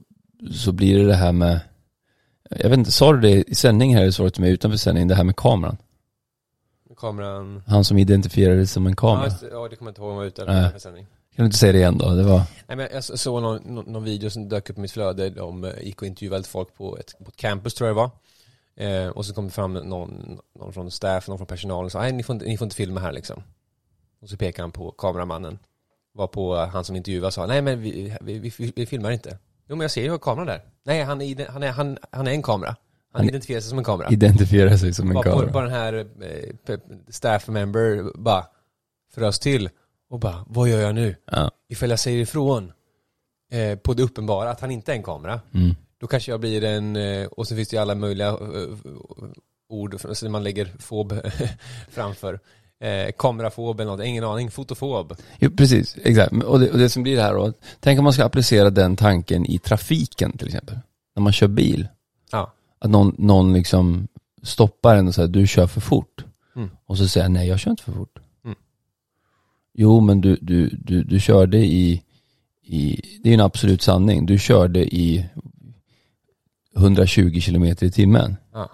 [0.51, 1.59] så blir det det här med,
[2.49, 4.77] jag vet inte, sa du det i sändning här eller sa du till mig utanför
[4.77, 5.77] sändning, det här med kameran?
[6.97, 7.63] Kameran...
[7.67, 9.25] Han som identifierades som en Ja, kamera.
[9.25, 9.47] just det.
[9.51, 11.07] ja, det kommer jag inte ihåg om jag var ute eller sändning.
[11.35, 12.09] Kan du inte säga det igen då?
[12.09, 14.91] Det var, Nej men jag så- såg någon, någon, video som dök upp i mitt
[14.91, 18.01] flöde, de eh, gick och intervjuade folk på ett, på ett campus tror jag det
[18.01, 18.11] var.
[18.77, 21.99] Eh, och så kom det fram någon, någon från staff, någon från personalen och sa
[21.99, 23.43] nej ni får, inte, ni får inte filma här liksom.
[24.21, 25.59] Och så pekade han på kameramannen.
[26.13, 29.37] Var på han som intervjuade sa nej men vi, vi, vi, vi filmar inte.
[29.67, 30.61] Jo men jag ser ju kameran där.
[30.83, 32.69] Nej han är, han är, han, han är en kamera.
[32.69, 34.09] Han, Han- identifierar sig som en kamera.
[34.09, 35.51] identifierar sig som en bara, på, kamera.
[35.51, 36.07] bara den här
[36.69, 36.77] eh,
[37.09, 38.47] staff member bara
[39.15, 39.69] frös till
[40.09, 41.15] och bara vad gör jag nu?
[41.31, 41.51] Ja.
[41.69, 42.71] ifall jag säger ifrån
[43.51, 45.75] eh, på det uppenbara att han inte är en kamera, Mm.
[45.97, 48.37] då kanske jag blir en, eh, och så finns det ju alla möjliga eh,
[49.69, 51.13] ord som man lägger fob
[51.89, 52.39] framför.
[52.79, 55.15] Eh, kamerafob eller något, ingen aning, fotofob.
[55.39, 56.31] Jo, precis, exakt.
[56.43, 58.95] Och det, och det som blir det här då, tänk om man ska applicera den
[58.95, 60.79] tanken i trafiken till exempel.
[61.15, 61.87] När man kör bil.
[62.31, 62.53] Ja.
[62.79, 64.07] Att någon, någon liksom
[64.43, 66.25] stoppar en och säger du kör för fort.
[66.55, 66.69] Mm.
[66.85, 68.19] Och så säger jag nej jag kör inte för fort.
[69.77, 72.03] Jo men du, du, du, du körde i,
[72.63, 75.25] i, det är en absolut sanning, du körde i
[76.77, 78.35] 120 kilometer i timmen.
[78.53, 78.69] Ja.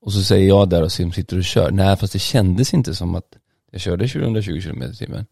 [0.00, 2.94] Och så säger jag där och som sitter och kör, nej fast det kändes inte
[2.94, 3.36] som att
[3.70, 5.26] jag körde 120 kilometer i timmen.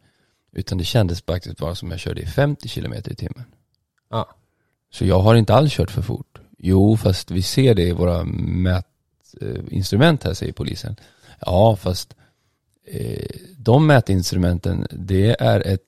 [0.53, 3.45] Utan det kändes faktiskt bara som jag körde i 50 kilometer i timmen.
[4.11, 4.29] Ja.
[4.93, 6.41] Så jag har inte alls kört för fort.
[6.59, 10.97] Jo, fast vi ser det i våra mätinstrument här, säger polisen.
[11.41, 12.17] Ja, fast
[13.57, 15.81] de mätinstrumenten, det är ett,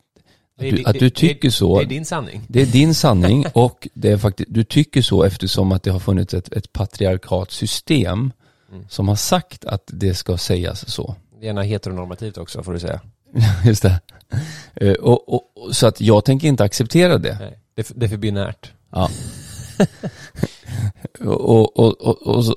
[0.59, 2.43] Det är du, att du tycker det, så, Det är din sanning.
[2.49, 5.99] det är din sanning och det är faktiskt, du tycker så eftersom att det har
[6.01, 8.33] funnits ett, ett patriarkatsystem
[8.73, 8.85] Mm.
[8.89, 11.15] som har sagt att det ska sägas så.
[11.43, 13.01] Gärna heteronormativt också får du säga.
[13.65, 14.01] Just det.
[14.75, 17.37] Eh, Och, och, och, så att jag tänker inte acceptera det.
[17.41, 17.59] Nej.
[17.75, 18.73] Det, är för- binärt.
[18.93, 19.11] Ja.
[21.21, 22.03] och, och,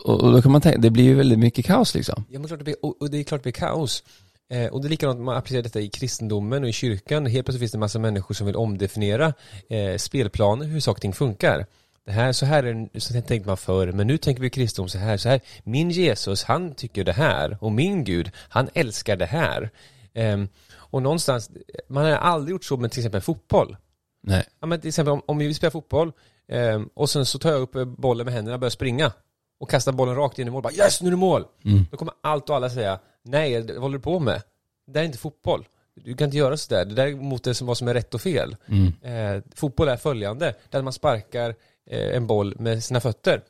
[0.06, 2.24] och, då kan man tänka, det blir ju väldigt mycket kaos liksom.
[2.30, 4.04] Ja, men klart det blir, och och det är klart det blir kaos.
[4.50, 7.26] Eh, och det är likadant man applicerar detta i kristendomen och i kyrkan.
[7.26, 9.34] Helt plötsligt finns det en massa människor som vill omdefiniera
[9.70, 11.66] eh, spelplaner, hur saker och ting funkar.
[12.06, 14.98] Det här, så här är så tänkte man förr, men nu tänker vi kristendom så
[14.98, 15.42] här, så här.
[15.64, 17.58] Min Jesus, han tycker det här.
[17.62, 19.72] Och min Gud, han älskar det här.
[20.14, 21.52] Ehm, och någonstans,
[21.88, 23.78] man har aldrig gjort så med till exempel fotboll.
[24.24, 24.44] Nej.
[24.60, 26.12] Ja, men till exempel om, om vi spelar fotboll
[26.48, 29.12] ehm, och sen så tar jag upp eh, bollen med händerna och börjar springa
[29.60, 30.64] och kastar bollen rakt in i mål.
[30.64, 31.46] Bara, yes, nu är det mål!
[31.66, 31.86] Mm.
[31.92, 34.42] Då kommer allt och alla säga Nej, vad håller du på med?
[34.86, 35.68] det där är inte fotboll.
[35.96, 36.86] Du kan inte göra sådär.
[36.86, 38.56] Det där är mot det som, vad som är rätt och fel.
[38.66, 38.94] Mm.
[39.02, 41.56] Eh, fotboll är följande, där man sparkar
[41.90, 43.42] eh, en boll med sina fötter.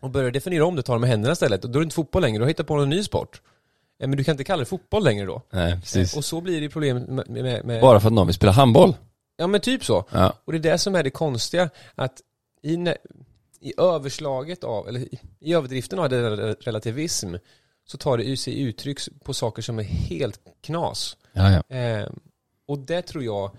[0.00, 1.64] Och börjar definiera om det, tar det med händerna istället.
[1.64, 3.40] Och då är det inte fotboll längre, du har hittat på en ny sport.
[4.00, 5.42] Eh, men du kan inte kalla det fotboll längre då.
[5.50, 6.14] Nej, precis.
[6.14, 8.52] Eh, och så blir det problem med, med, med Bara för att någon vill spela
[8.52, 8.96] handboll.
[9.36, 10.04] Ja men typ så.
[10.10, 10.32] Ja.
[10.44, 12.20] Och det är det som är det konstiga, att
[12.62, 12.74] i,
[13.60, 15.00] i överslaget av, eller
[15.40, 16.08] i, överdriften av
[16.60, 17.34] relativism,
[17.86, 21.16] så tar det sig uttryck på saker som är helt knas.
[21.32, 21.76] Ja, ja.
[21.76, 22.08] Eh,
[22.66, 23.50] och det tror jag,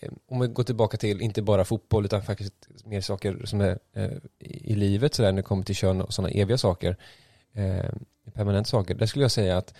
[0.00, 3.78] eh, om vi går tillbaka till inte bara fotboll utan faktiskt mer saker som är
[3.94, 6.96] eh, i, livet sådär när det kommer till kön och sådana eviga saker,
[7.54, 7.90] eh,
[8.34, 9.74] permanent saker, där skulle jag säga att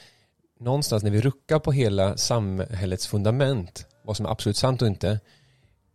[0.61, 5.20] någonstans när vi ruckar på hela samhällets fundament, vad som är absolut sant och inte,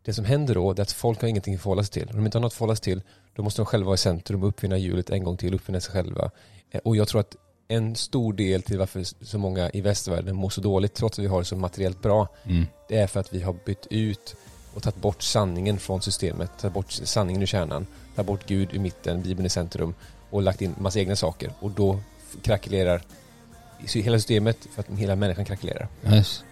[0.01, 2.09] det som händer då är att folk har ingenting att förhålla sig till.
[2.09, 3.01] Om de inte har något att förhålla sig till,
[3.35, 5.93] då måste de själva vara i centrum och uppfinna hjulet en gång till, uppfinna sig
[5.93, 6.31] själva.
[6.71, 7.35] Eh, Och jag tror att
[7.71, 11.29] en stor del till varför så många i västvärlden mår så dåligt, trots att vi
[11.29, 12.65] har det så materiellt bra, Mm.
[12.87, 14.35] det är för att vi har bytt ut
[14.73, 18.79] och tagit bort sanningen från systemet, tagit bort sanningen ur kärnan, tagit bort Gud ur
[18.79, 19.93] mitten, Bibeln i centrum
[20.29, 21.53] och lagt in massa egna saker.
[21.59, 21.99] Och då
[22.41, 23.01] krackelerar
[23.93, 25.87] hela systemet för att hela människan krackelerar.
[26.11, 26.43] Yes.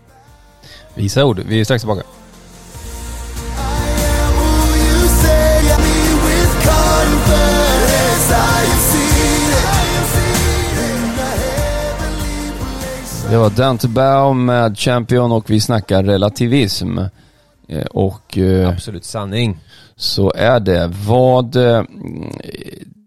[0.96, 2.04] Visa ord, vi är strax tillbaka.
[13.30, 16.98] Det var Dante Baum med Champion och vi snackar relativism.
[17.68, 19.58] Eh, Och eh, Absolut sanning.
[19.96, 20.88] så är det.
[21.08, 21.56] Vad...
[21.56, 21.84] eh,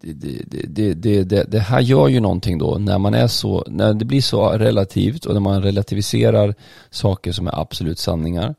[0.04, 4.04] Det, det, det, det, här gör ju någonting då när man är så, när det
[4.04, 6.54] blir så relativt och när man relativiserar
[6.90, 8.54] saker som är absolut sanningar.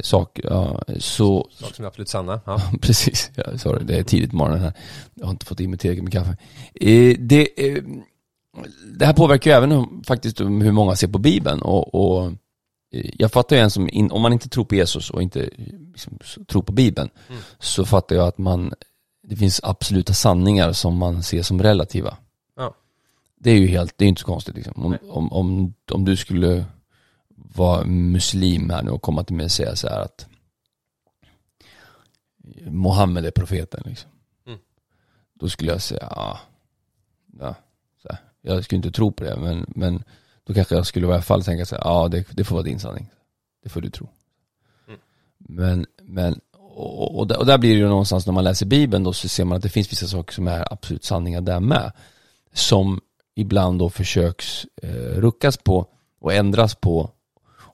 [0.00, 2.40] Sak, ja, så, Saker som är absolut sanna.
[2.44, 2.60] Ja.
[2.80, 4.72] precis, ja, sorry, det är tidigt på morgonen här.
[5.14, 6.36] Jag har inte fått i mig tillräckligt med kaffe.
[7.18, 7.48] Det,
[8.98, 12.26] det här påverkar ju även faktiskt hur många ser på Bibeln och, och
[12.92, 15.50] eh, jag fattar ju en som, in, om man inte tror på Jesus och inte
[15.92, 17.40] liksom, tror på Bibeln, Mm.
[17.58, 18.72] så fattar jag att man,
[19.22, 22.16] det finns absoluta sanningar som man ser som relativa.
[22.56, 22.74] Ja.
[23.40, 24.84] Det är ju helt, det är inte så konstigt liksom.
[24.84, 26.64] Om, om, om, om du skulle
[27.28, 30.26] vara muslim här nu och komma till mig och säga så här att
[32.66, 34.10] Mohammed är profeten liksom.
[34.46, 34.58] Mm.
[35.34, 36.40] Då skulle jag säga, ja,
[37.38, 37.54] ja här.
[38.46, 40.02] Jag skulle inte tro på det men, men
[40.44, 42.64] då kanske jag skulle i alla fall tänka så här, ja det, det får vara
[42.64, 43.10] din sanning.
[43.62, 44.08] Det får du tro.
[44.88, 45.00] Mm.
[45.38, 46.40] Men, men
[46.76, 49.28] och, och, där, och där blir det ju någonstans när man läser Bibeln då så
[49.28, 51.92] ser man att det finns vissa saker som är absolut sanningar där med.
[52.52, 53.00] Som
[53.34, 55.86] ibland då försöks eh, ruckas på
[56.20, 57.10] och ändras på.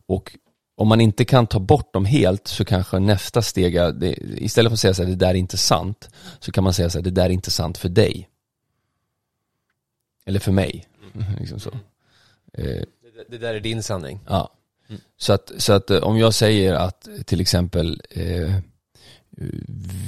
[0.07, 0.37] Och
[0.77, 4.71] om man inte kan ta bort dem helt så kanske nästa steg är, det, istället
[4.71, 6.99] för att säga så här, det där är inte sant, så kan man säga så
[6.99, 8.29] här, det där är inte sant för dig.
[10.27, 10.87] Eller för mig.
[11.41, 11.71] liksom så.
[12.53, 14.21] Eh, Det, det där är din sanning.
[14.29, 14.53] Ja.
[14.89, 15.01] Mm.
[15.17, 18.55] Så att, så att eh, om jag säger att till exempel eh,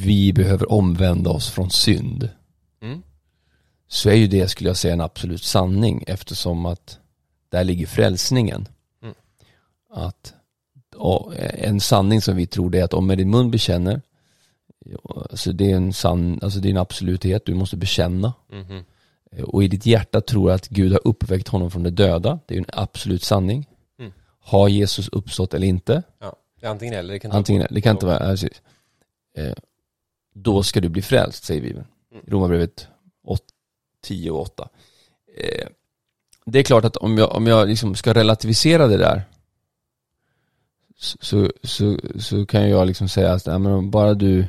[0.05, 2.29] vi behöver omvända oss från synd
[2.81, 3.03] Mm.
[3.89, 6.99] så är ju det skulle jag säga en absolut sanning eftersom att
[7.49, 8.69] där ligger frälsningen.
[9.03, 9.15] Mm.
[9.91, 10.35] Att
[11.55, 14.03] en sanning som vi tror det är att om med din mun bekänner
[15.31, 18.85] Alltså det är en sann, alltså det är en absoluthet, du måste bekänna Mhm.
[19.43, 22.39] Och i ditt hjärta tror att Gud har uppväckt honom från de döda.
[22.47, 23.69] Det är ju en absolut sanning.
[23.99, 24.13] Mm.
[24.41, 26.03] Har Jesus uppstått eller inte?
[26.19, 26.37] Ja.
[26.61, 27.13] Det är antingen eller.
[27.13, 28.63] Det kan Antingen, på- det kan inte vara, precis.
[29.37, 29.53] Eh,
[30.35, 31.87] då ska du bli frälst, säger Bibeln.
[32.13, 32.25] Mm.
[32.27, 32.89] Romarbrevet
[33.25, 33.43] 8,
[34.03, 34.69] 10 och 8.
[35.37, 35.69] Eh,
[36.47, 39.23] det är klart att om jag, om jag liksom ska relativisera det där
[40.97, 44.47] så, så, så, kan jag liksom säga att nej, men bara du eh,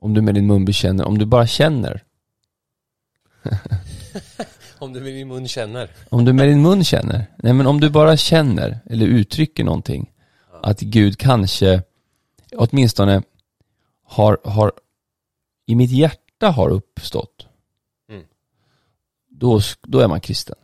[0.00, 2.02] om du med din mun bekänner, om du bara känner
[4.78, 5.90] Om du med din mun känner.
[6.08, 10.10] Om du med din mun känner, nej men om du bara känner eller uttrycker någonting,
[10.62, 11.82] att Gud kanske
[12.56, 13.22] åtminstone
[14.04, 14.72] har, har
[15.66, 17.46] i mitt hjärta har uppstått,
[18.08, 18.24] Mm.
[19.30, 20.56] då, då är man kristen.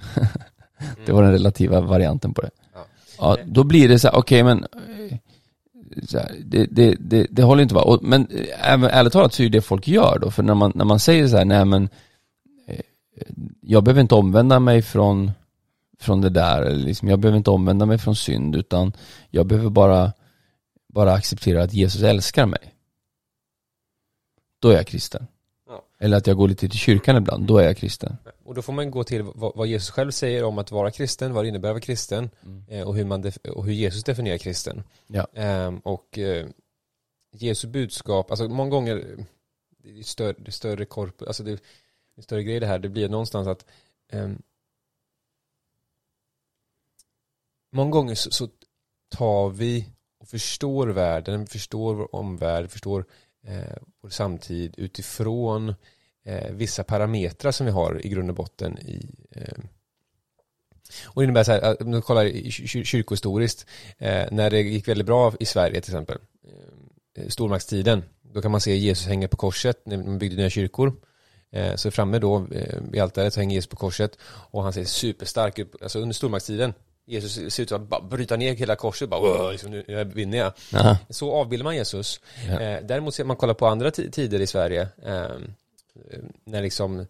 [1.06, 2.50] det var den relativa varianten på det.
[3.18, 3.36] Ja.
[3.44, 4.68] Då blir det så här, okej men eh,
[5.10, 5.18] så
[6.12, 7.82] här, det, det, det, det håller inte va.
[7.82, 10.54] Och, men eh, även, ärligt talat så är det det folk gör då, för när
[10.54, 11.88] man, när man säger så här, nej men
[12.66, 12.80] eh,
[13.60, 15.30] jag behöver inte omvända mig från,
[16.00, 18.92] från det där, eller liksom, jag behöver inte omvända mig från synd, utan
[19.30, 20.12] jag behöver bara,
[20.88, 22.74] bara acceptera att Jesus älskar mig.
[24.58, 25.26] Då är jag kristen.
[26.02, 28.16] Eller att jag går lite till kyrkan ibland, då är jag kristen.
[28.44, 31.32] Och då får man gå till vad, vad Jesus själv säger om att vara kristen,
[31.32, 32.30] vad det innebär att vara kristen
[32.68, 34.82] eh, och, hur man och hur Jesus definierar kristen.
[35.06, 35.26] Ja.
[35.34, 36.46] Ehm, och eh,
[37.32, 39.24] Jesu budskap, alltså många gånger, eh,
[39.82, 41.58] det är större, det är större korp, alltså det är
[42.16, 43.64] en större grej det här, det blir någonstans att
[44.08, 44.42] ehm,
[47.72, 48.48] många gånger så, så
[49.08, 53.04] tar vi och förstår världen, förstår vår omvärld, förstår
[53.42, 55.74] eh, vår samtid utifrån
[56.24, 59.58] eh, vissa parametrar som vi har i grund och botten i eh,
[61.04, 62.50] och det innebär så här, eh, om du kollar
[62.84, 63.66] kyrkohistoriskt,
[63.98, 66.18] eh, när det gick väldigt bra i Sverige till exempel,
[67.16, 70.92] eh, stormaktstiden, då kan man se Jesus hänga på korset när man byggde nya kyrkor.
[71.52, 74.84] Eh, så framme då eh, vid altaret så hänger Jesus på korset och han ser
[74.84, 76.74] superstark ut, alltså under stormaktstiden.
[77.10, 80.52] Jesus ser ut att bara bryta ner hela korset, bara "Wow, liksom, nu vinner jag.
[80.72, 80.98] Ja.
[81.10, 82.20] Så avbildar man Jesus.
[82.48, 82.60] Ja.
[82.60, 85.28] Eh, däremot ser man kollar på andra ti- tider i Sverige, eh,
[86.44, 87.06] när liksom, när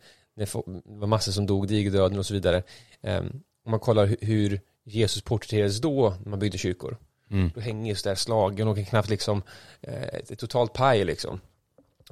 [0.46, 2.62] det var massor som dog, digerdöden och så vidare.
[3.02, 3.18] Eh,
[3.64, 6.96] om man kollar hu- hur Jesus porträtterades då, när man byggde kyrkor.
[7.30, 7.50] Mm.
[7.54, 9.42] Då hänger just där slagen och knappt liksom,
[9.80, 11.40] eh, totalt paj liksom.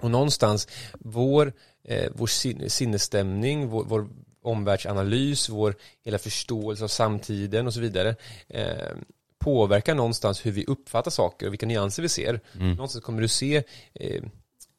[0.01, 1.53] Och någonstans, vår,
[1.85, 4.09] eh, vår sin, sinnesstämning, vår, vår
[4.49, 8.17] omvärldsanalys, vår hela förståelse av samtiden och så vidare
[8.49, 8.97] eh,
[9.39, 12.41] påverkar någonstans hur vi uppfattar saker och vilka nyanser vi ser.
[12.55, 12.71] Mm.
[12.71, 13.57] Någonstans kommer du se
[13.95, 14.23] eh,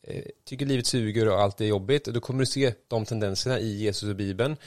[0.03, 3.77] eh, tycker livet suger och allt är jobbigt, då kommer du se de tendenserna i
[3.77, 4.57] Jesus och Bibeln.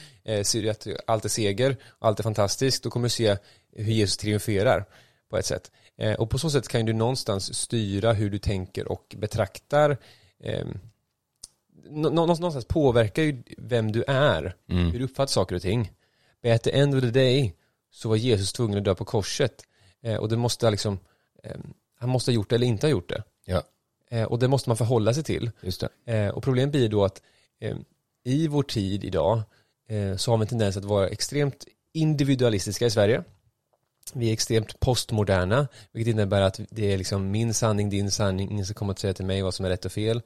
[0.43, 3.37] Ser du att allt är seger, allt är fantastiskt, då kommer du se
[3.75, 4.85] hur Jesus triumferar
[5.29, 5.71] på ett sätt.
[6.17, 9.97] Och på så sätt kan du någonstans styra hur du tänker och betraktar
[11.89, 14.91] nå- nå- någonstans påverkar ju vem du är, Mm.
[14.91, 15.91] hur du uppfattar saker och ting.
[16.41, 17.55] Men at the end of the day
[17.91, 19.63] så var Jesus tvungen att dö på korset.
[20.03, 20.99] Eh, och det måste liksom,
[21.43, 21.57] eh,
[21.99, 23.23] han måste ha gjort det eller inte ha gjort det.
[23.45, 23.63] Ja,
[24.09, 25.51] Eh, och det måste man förhålla sig till.
[25.61, 26.13] just det.
[26.13, 27.21] Eh, och problemet blir då att
[27.59, 27.77] eh,
[28.23, 29.41] i vår tid idag
[29.89, 33.23] eh, så har vi en tendens att vara extremt individualistiska i Sverige.
[34.13, 38.65] Vi är extremt postmoderna, vilket innebär att det är liksom min sanning, din sanning, ingen
[38.65, 40.21] ska komma och säga till mig vad som är rätt och fel.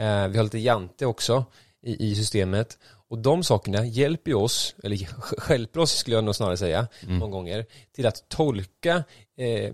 [0.00, 1.44] Eh, vi har lite jante också
[1.82, 2.78] i, i systemet.
[3.08, 4.96] Och de sakerna hjälper oss, eller
[5.50, 9.04] hjälper oss skulle jag nog snarare säga, många gånger, till att tolka
[9.36, 9.72] eh,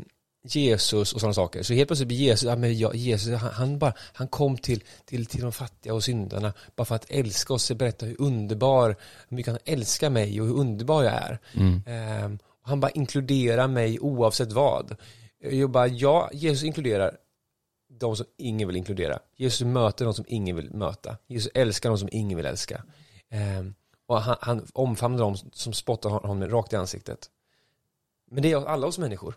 [0.49, 1.62] Jesus och sådana saker.
[1.62, 5.27] Så helt plötsligt blir Jesus, ja, men Jesus han, han, bara, han kom till, till,
[5.27, 8.97] till de fattiga och syndarna bara för att älska oss och berätta hur underbar,
[9.29, 11.39] hur mycket han älskar mig och hur underbar jag är.
[11.53, 12.39] Mm.
[12.62, 14.97] Och han bara inkluderar mig oavsett vad.
[15.41, 17.17] Jag bara, ja, Jesus inkluderar
[17.99, 19.19] de som ingen vill inkludera.
[19.37, 21.17] Jesus möter de som ingen vill möta.
[21.27, 22.83] Jesus älskar de som ingen vill älska.
[23.29, 23.75] Ehm,
[24.07, 27.31] och han, han omfamnar de som spottar honom rakt i ansiktet.
[28.31, 29.35] Men det är alla oss människor.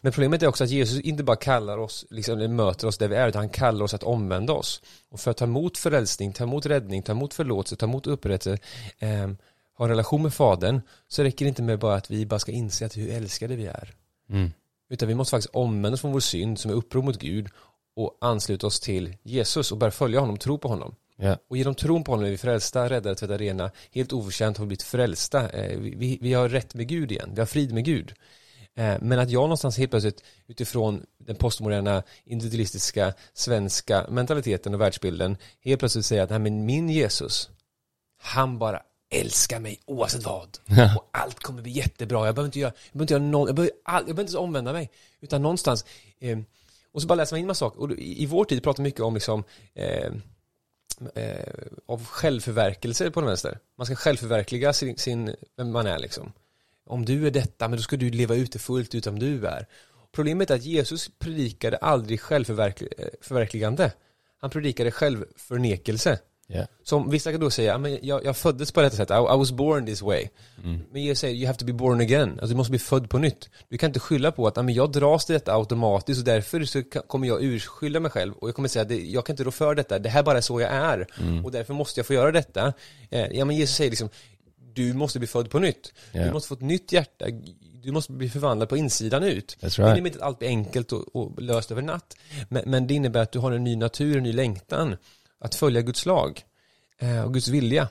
[0.00, 3.16] Men problemet är också att Jesus inte bara kallar oss, liksom, möter oss där vi
[3.16, 4.82] är, utan han kallar oss att omvända oss.
[5.08, 8.62] Och för att ta emot frälsning, ta emot räddning, ta emot förlåtelse, ta emot upprättelse,
[8.98, 9.36] ehm,
[9.74, 12.52] ha en relation med Fadern, så räcker det inte med bara att vi bara ska
[12.52, 13.94] inse att hur älskade vi är.
[14.30, 14.52] Mm.
[14.88, 17.48] Utan vi måste faktiskt omvända oss från vår synd som är uppror mot Gud
[17.96, 20.94] och ansluta oss till Jesus och börja följa honom, tro på honom.
[21.16, 21.36] Ja.
[21.48, 24.68] Och genom tron på honom är vi frälsta, räddade, tvättade rena, helt oförtjänt har vi
[24.68, 25.48] blivit frälsta.
[25.50, 28.12] Eh, Vi, vi, vi har rätt med Gud igen, vi har frid med Gud.
[28.76, 35.36] Eh, Men att jag någonstans helt plötsligt utifrån den postmoderna individualistiska svenska mentaliteten och världsbilden
[35.64, 37.50] helt plötsligt säger att nej men min Jesus,
[38.22, 40.58] han bara älskar mig oavsett vad.
[40.96, 42.26] Och allt kommer bli jättebra.
[42.26, 44.30] Jag behöver inte göra, jag behöver inte göra någon, jag behöver, all, jag behöver inte
[44.30, 44.90] ens omvända mig.
[45.20, 45.84] Utan någonstans,
[46.20, 46.38] eh,
[46.96, 47.80] och så bara läser man in massa saker.
[47.80, 50.12] Och i, vår tid pratar mycket om liksom, eh,
[51.14, 51.52] eh,
[51.86, 53.58] av självförverkelse på den vänster.
[53.78, 56.32] Man ska självförverkliga sin, sin, vem man är liksom.
[56.86, 59.46] Om du är detta, men då ska du leva ut det fullt ut om du
[59.46, 59.66] är.
[60.12, 63.84] Problemet är att Jesus predikade aldrig självförverkligande.
[63.84, 63.90] Eh,
[64.38, 66.18] Han predikade självförnekelse.
[66.48, 66.66] Ja.
[66.84, 69.16] Som vissa kan då säga, "Ja, men jag, jag föddes på detta sätt, I, I
[69.38, 70.28] was born this way.
[70.64, 70.80] Mm.
[70.92, 72.30] Men jag säger, you have to be born again.
[72.30, 73.50] Alltså du måste bli född på nytt.
[73.68, 76.64] Du kan inte skylla på att, "Ja, men jag dras till detta automatiskt och därför
[76.64, 78.32] så kommer jag urskylla mig själv.
[78.34, 80.40] Och jag kommer säga, det, jag kan inte rå för detta, det här bara är
[80.42, 81.06] så jag är.
[81.44, 82.72] Och därför måste jag få göra detta.
[83.10, 84.08] Eh, ja men Jesus säger liksom,
[84.74, 85.92] du måste bli född på nytt.
[86.12, 86.24] Ja.
[86.24, 87.24] Du måste få ett nytt hjärta.
[87.82, 89.56] Du måste bli förvandlad på insidan ut.
[89.60, 89.92] That's Det right.
[89.98, 92.16] innebär inte att allt blir enkelt och, och löst över natt.
[92.48, 94.96] Men, men det innebär att du har en ny natur, en ny längtan.
[95.40, 96.42] Att följa Guds lag
[96.98, 97.88] eh, och Guds vilja.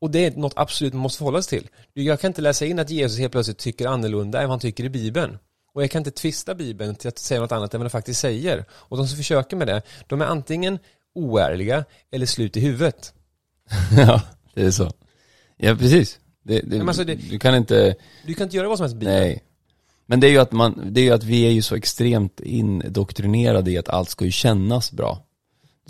[0.00, 1.68] Och det är något absolut man måste förhålla sig till.
[1.92, 4.84] Jag kan inte läsa in att Jesus helt plötsligt tycker annorlunda än vad han tycker
[4.84, 5.38] i Bibeln.
[5.74, 8.20] Och jag kan inte tvista Bibeln till att säga något annat än vad den faktiskt
[8.20, 8.64] säger.
[8.72, 10.78] Och de som försöker med det, de är antingen
[11.14, 13.14] oärliga eller slut i huvudet.
[13.96, 14.22] ja,
[14.54, 14.92] det är så.
[15.56, 16.18] Ja, precis.
[16.42, 17.96] Det, det, alltså det- Du kan inte,
[18.26, 19.18] Du kan inte göra vad som helst i Bibeln.
[19.20, 19.44] nej.
[20.06, 22.40] Men det är ju att man, det är ju att vi är ju så extremt
[22.40, 25.24] indoktrinerade i att allt ska ju kännas bra.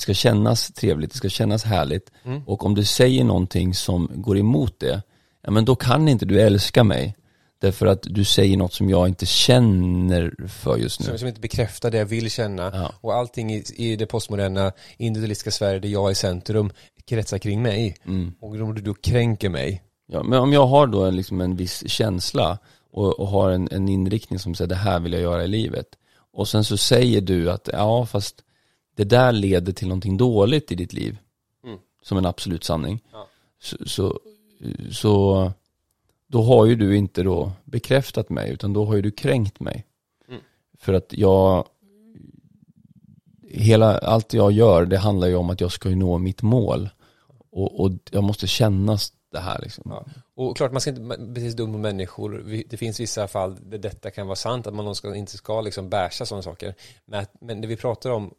[0.01, 2.11] Det ska kännas trevligt, det ska kännas härligt.
[2.25, 2.43] Mm.
[2.47, 5.03] Och om du säger någonting som går emot det,
[5.43, 7.17] ja men då kan inte du älska mig.
[7.61, 11.07] Därför att du säger något som jag inte känner för just nu.
[11.07, 12.71] Som, som inte bekräftar det jag vill känna.
[12.75, 12.93] Ja.
[13.01, 16.73] Och allting i, i det postmoderna individualistiska Sverige där jag är centrum
[17.07, 17.97] kretsar kring mig.
[18.07, 18.33] Mm.
[18.41, 19.83] Och om du då kränker mig.
[20.07, 22.59] Ja, men om jag har då en, liksom en viss känsla
[22.93, 25.87] och, och har en, en inriktning som säger det här vill jag göra i livet.
[26.33, 28.45] Och sen så säger du att ja fast
[29.01, 31.19] det där leder till någonting dåligt i ditt liv.
[31.65, 31.79] Mm.
[32.03, 33.01] Som en absolut sanning.
[33.13, 33.27] Ja.
[33.61, 34.21] Så, så,
[34.93, 35.53] så
[36.27, 39.87] då har ju du inte då bekräftat mig utan då har ju du kränkt mig.
[40.29, 40.41] Mm.
[40.79, 41.69] För att jag
[43.49, 46.89] hela, allt jag gör det handlar ju om att jag ska ju nå mitt mål.
[47.51, 48.99] Och, och jag måste känna
[49.33, 49.83] det här liksom.
[49.87, 50.05] Ja.
[50.35, 52.65] Och klart man ska inte sig dumt mot människor.
[52.69, 56.27] Det finns vissa fall där detta kan vara sant, att man inte ska liksom basha
[56.27, 56.75] sådana saker.
[57.05, 58.35] Men, men det vi pratar om,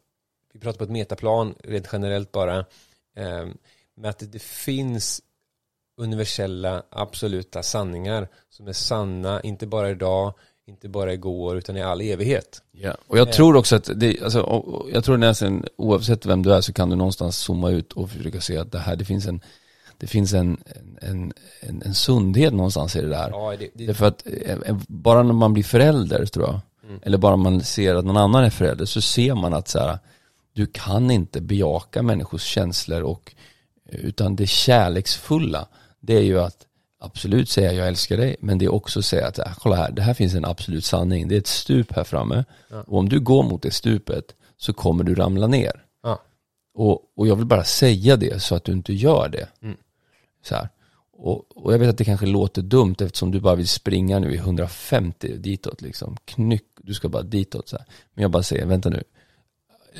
[0.52, 2.58] vi pratar på ett metaplan rent generellt bara,
[3.16, 3.46] eh,
[3.96, 5.22] med att det, finns
[5.96, 10.34] universella absoluta sanningar som är sanna, inte bara idag,
[10.66, 12.62] inte bara igår, utan i all evighet.
[12.72, 16.60] Ja, och jag tror också att det, alltså, jag tror nästan oavsett vem du är
[16.60, 19.40] så kan du någonstans zooma ut och försöka se att det här, det finns en,
[19.98, 20.62] det finns en,
[21.00, 23.30] en, en, en sundhet någonstans i det där.
[23.30, 26.60] Ja, det, det, Därför att eh, bara när man blir förälder tror jag,
[26.92, 27.00] Mm.
[27.02, 29.98] eller bara man ser att någon annan är förälder så ser man att så här,
[30.52, 33.34] du kan inte bejaka människors känslor och
[33.84, 35.68] utan det kärleksfulla
[36.00, 36.66] det är ju att
[37.00, 40.02] absolut säga jag älskar dig men det är också säga att ah, kolla här, det
[40.02, 42.80] här finns en absolut sanning, det är ett stup här framme Ja.
[42.80, 45.84] och om du går mot det stupet så kommer du ramla ner.
[46.02, 46.22] Ja.
[46.74, 49.48] Och, och jag vill bara säga det så att du inte gör det.
[49.62, 49.76] Mm.
[50.44, 50.68] Så här.
[51.12, 54.34] Och, och jag vet att det kanske låter dumt eftersom du bara vill springa nu
[54.34, 56.16] i 150 ditåt liksom.
[56.24, 57.86] Knyck, du ska bara ditåt så här.
[58.14, 59.02] Men jag bara säger, vänta nu.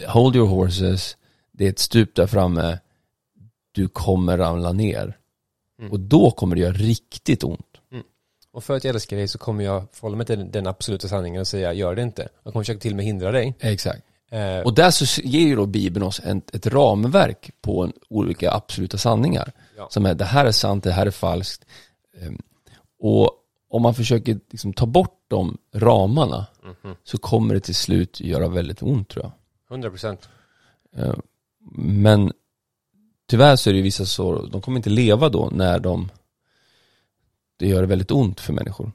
[0.08, 1.16] Hold your horses,
[1.52, 2.78] det är ett stup där framme,
[3.72, 5.18] du kommer ramla ner.
[5.80, 5.92] Mm.
[5.92, 7.66] Och då kommer det göra riktigt ont.
[8.52, 11.40] och för att jag älskar dig så kommer jag förhålla mig till den, absoluta sanningen
[11.40, 12.28] och säga gör det inte.
[12.44, 13.54] Jag kommer försöka till och med hindra dig.
[13.60, 14.02] Exakt.
[14.30, 18.52] Eh, Och där så ger ju då Bibeln oss ett, ett ramverk på en, olika
[18.52, 19.52] absoluta sanningar.
[19.76, 19.86] Ja.
[19.90, 21.64] Som är, det här är sant, det här är falskt.
[22.20, 22.38] Ehm,
[22.98, 23.30] Och
[23.68, 26.46] om man försöker liksom ta bort de ramarna
[26.82, 26.94] Mhm.
[27.04, 29.32] så kommer det till slut göra väldigt ont tror jag.
[29.72, 30.28] 100 procent.
[30.96, 31.14] Eh,
[31.76, 32.32] Men
[33.28, 36.10] tyvärr så är det ju vissa så, de kommer inte leva då när de,
[37.56, 38.92] det gör väldigt ont för människor.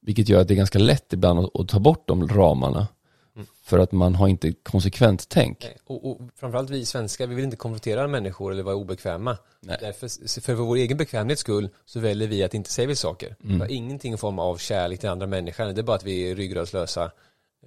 [0.00, 2.88] Vilket gör att det är ganska lätt ibland att, att ta bort de ramarna.
[3.36, 3.46] Mm.
[3.62, 5.66] För att man har inte konsekvent tänk.
[5.86, 9.38] Och, och framförallt vi svenskar, vi vill inte konfrontera människor eller vara obekväma.
[9.60, 9.76] Nej.
[9.80, 13.36] Därför, för vår egen bekvämlighets skull så väljer vi att inte säga vissa saker.
[13.44, 13.58] Mm.
[13.58, 15.64] Det har ingenting i form av kärlek till andra människor.
[15.64, 17.10] Det är bara att vi är ryggradslösa.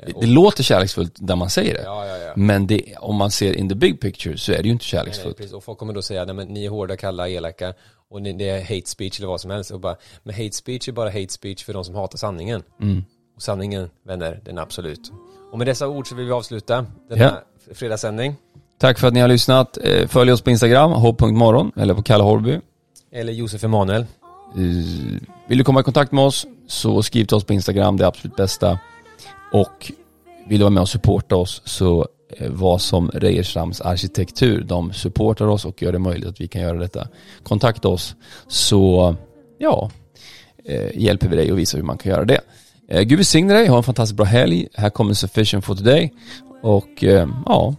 [0.05, 1.81] Det, det låter kärleksfullt där man säger det.
[1.83, 2.33] Ja, ja, ja.
[2.35, 4.89] Men det, om man ser in the big picture så är det ju inte Nej,
[4.93, 5.37] nej, kärleksfullt.
[5.37, 5.53] precis.
[5.53, 7.73] Och folk kommer då säga, nej men ni är hårda, kalla, elaka
[8.09, 9.71] och ni, det är hate speech eller vad som helst.
[9.71, 12.63] Och bara, men hate speech är bara hate speech för de som hatar sanningen.
[12.81, 13.03] Mm.
[13.35, 15.11] Och sanningen, vänner, den är absolut.
[15.51, 17.31] Och med dessa ord så vill vi avsluta den Ja.
[17.73, 18.35] fredagssändning.
[18.79, 19.77] Tack för att ni har lyssnat.
[19.83, 22.59] Eh, Följ oss på Instagram, hopp.morgon eller på Kalle Horby.
[23.11, 24.01] Eller Josef Emanuel.
[24.01, 24.07] Eh,
[25.47, 28.07] Vill du komma i kontakt med oss så skriv till oss på Instagram, det är
[28.07, 28.79] absolut bästa.
[29.51, 29.91] Och
[30.47, 34.61] vill du vara med och supporta oss så eh, var som Reierstrams arkitektur.
[34.61, 37.07] De supportar oss och gör det möjligt att vi kan göra detta.
[37.43, 38.15] Kontakta oss
[38.47, 39.15] så
[39.57, 39.91] ja,
[40.65, 42.41] eh, hjälper vi dig och visar hur man kan göra det.
[42.87, 44.67] Eh, Gud välsigne dig, ha en fantastiskt bra helg.
[44.73, 46.13] Här kommer Sufficient for Today.
[46.61, 47.75] Och eh, ja,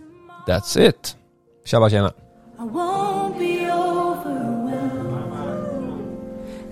[0.46, 1.16] that's it.
[1.64, 2.08] Tjaba tjena.
[2.08, 4.70] I won't be overwhelmed.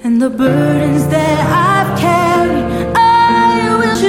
[0.04, 1.38] And the burdens that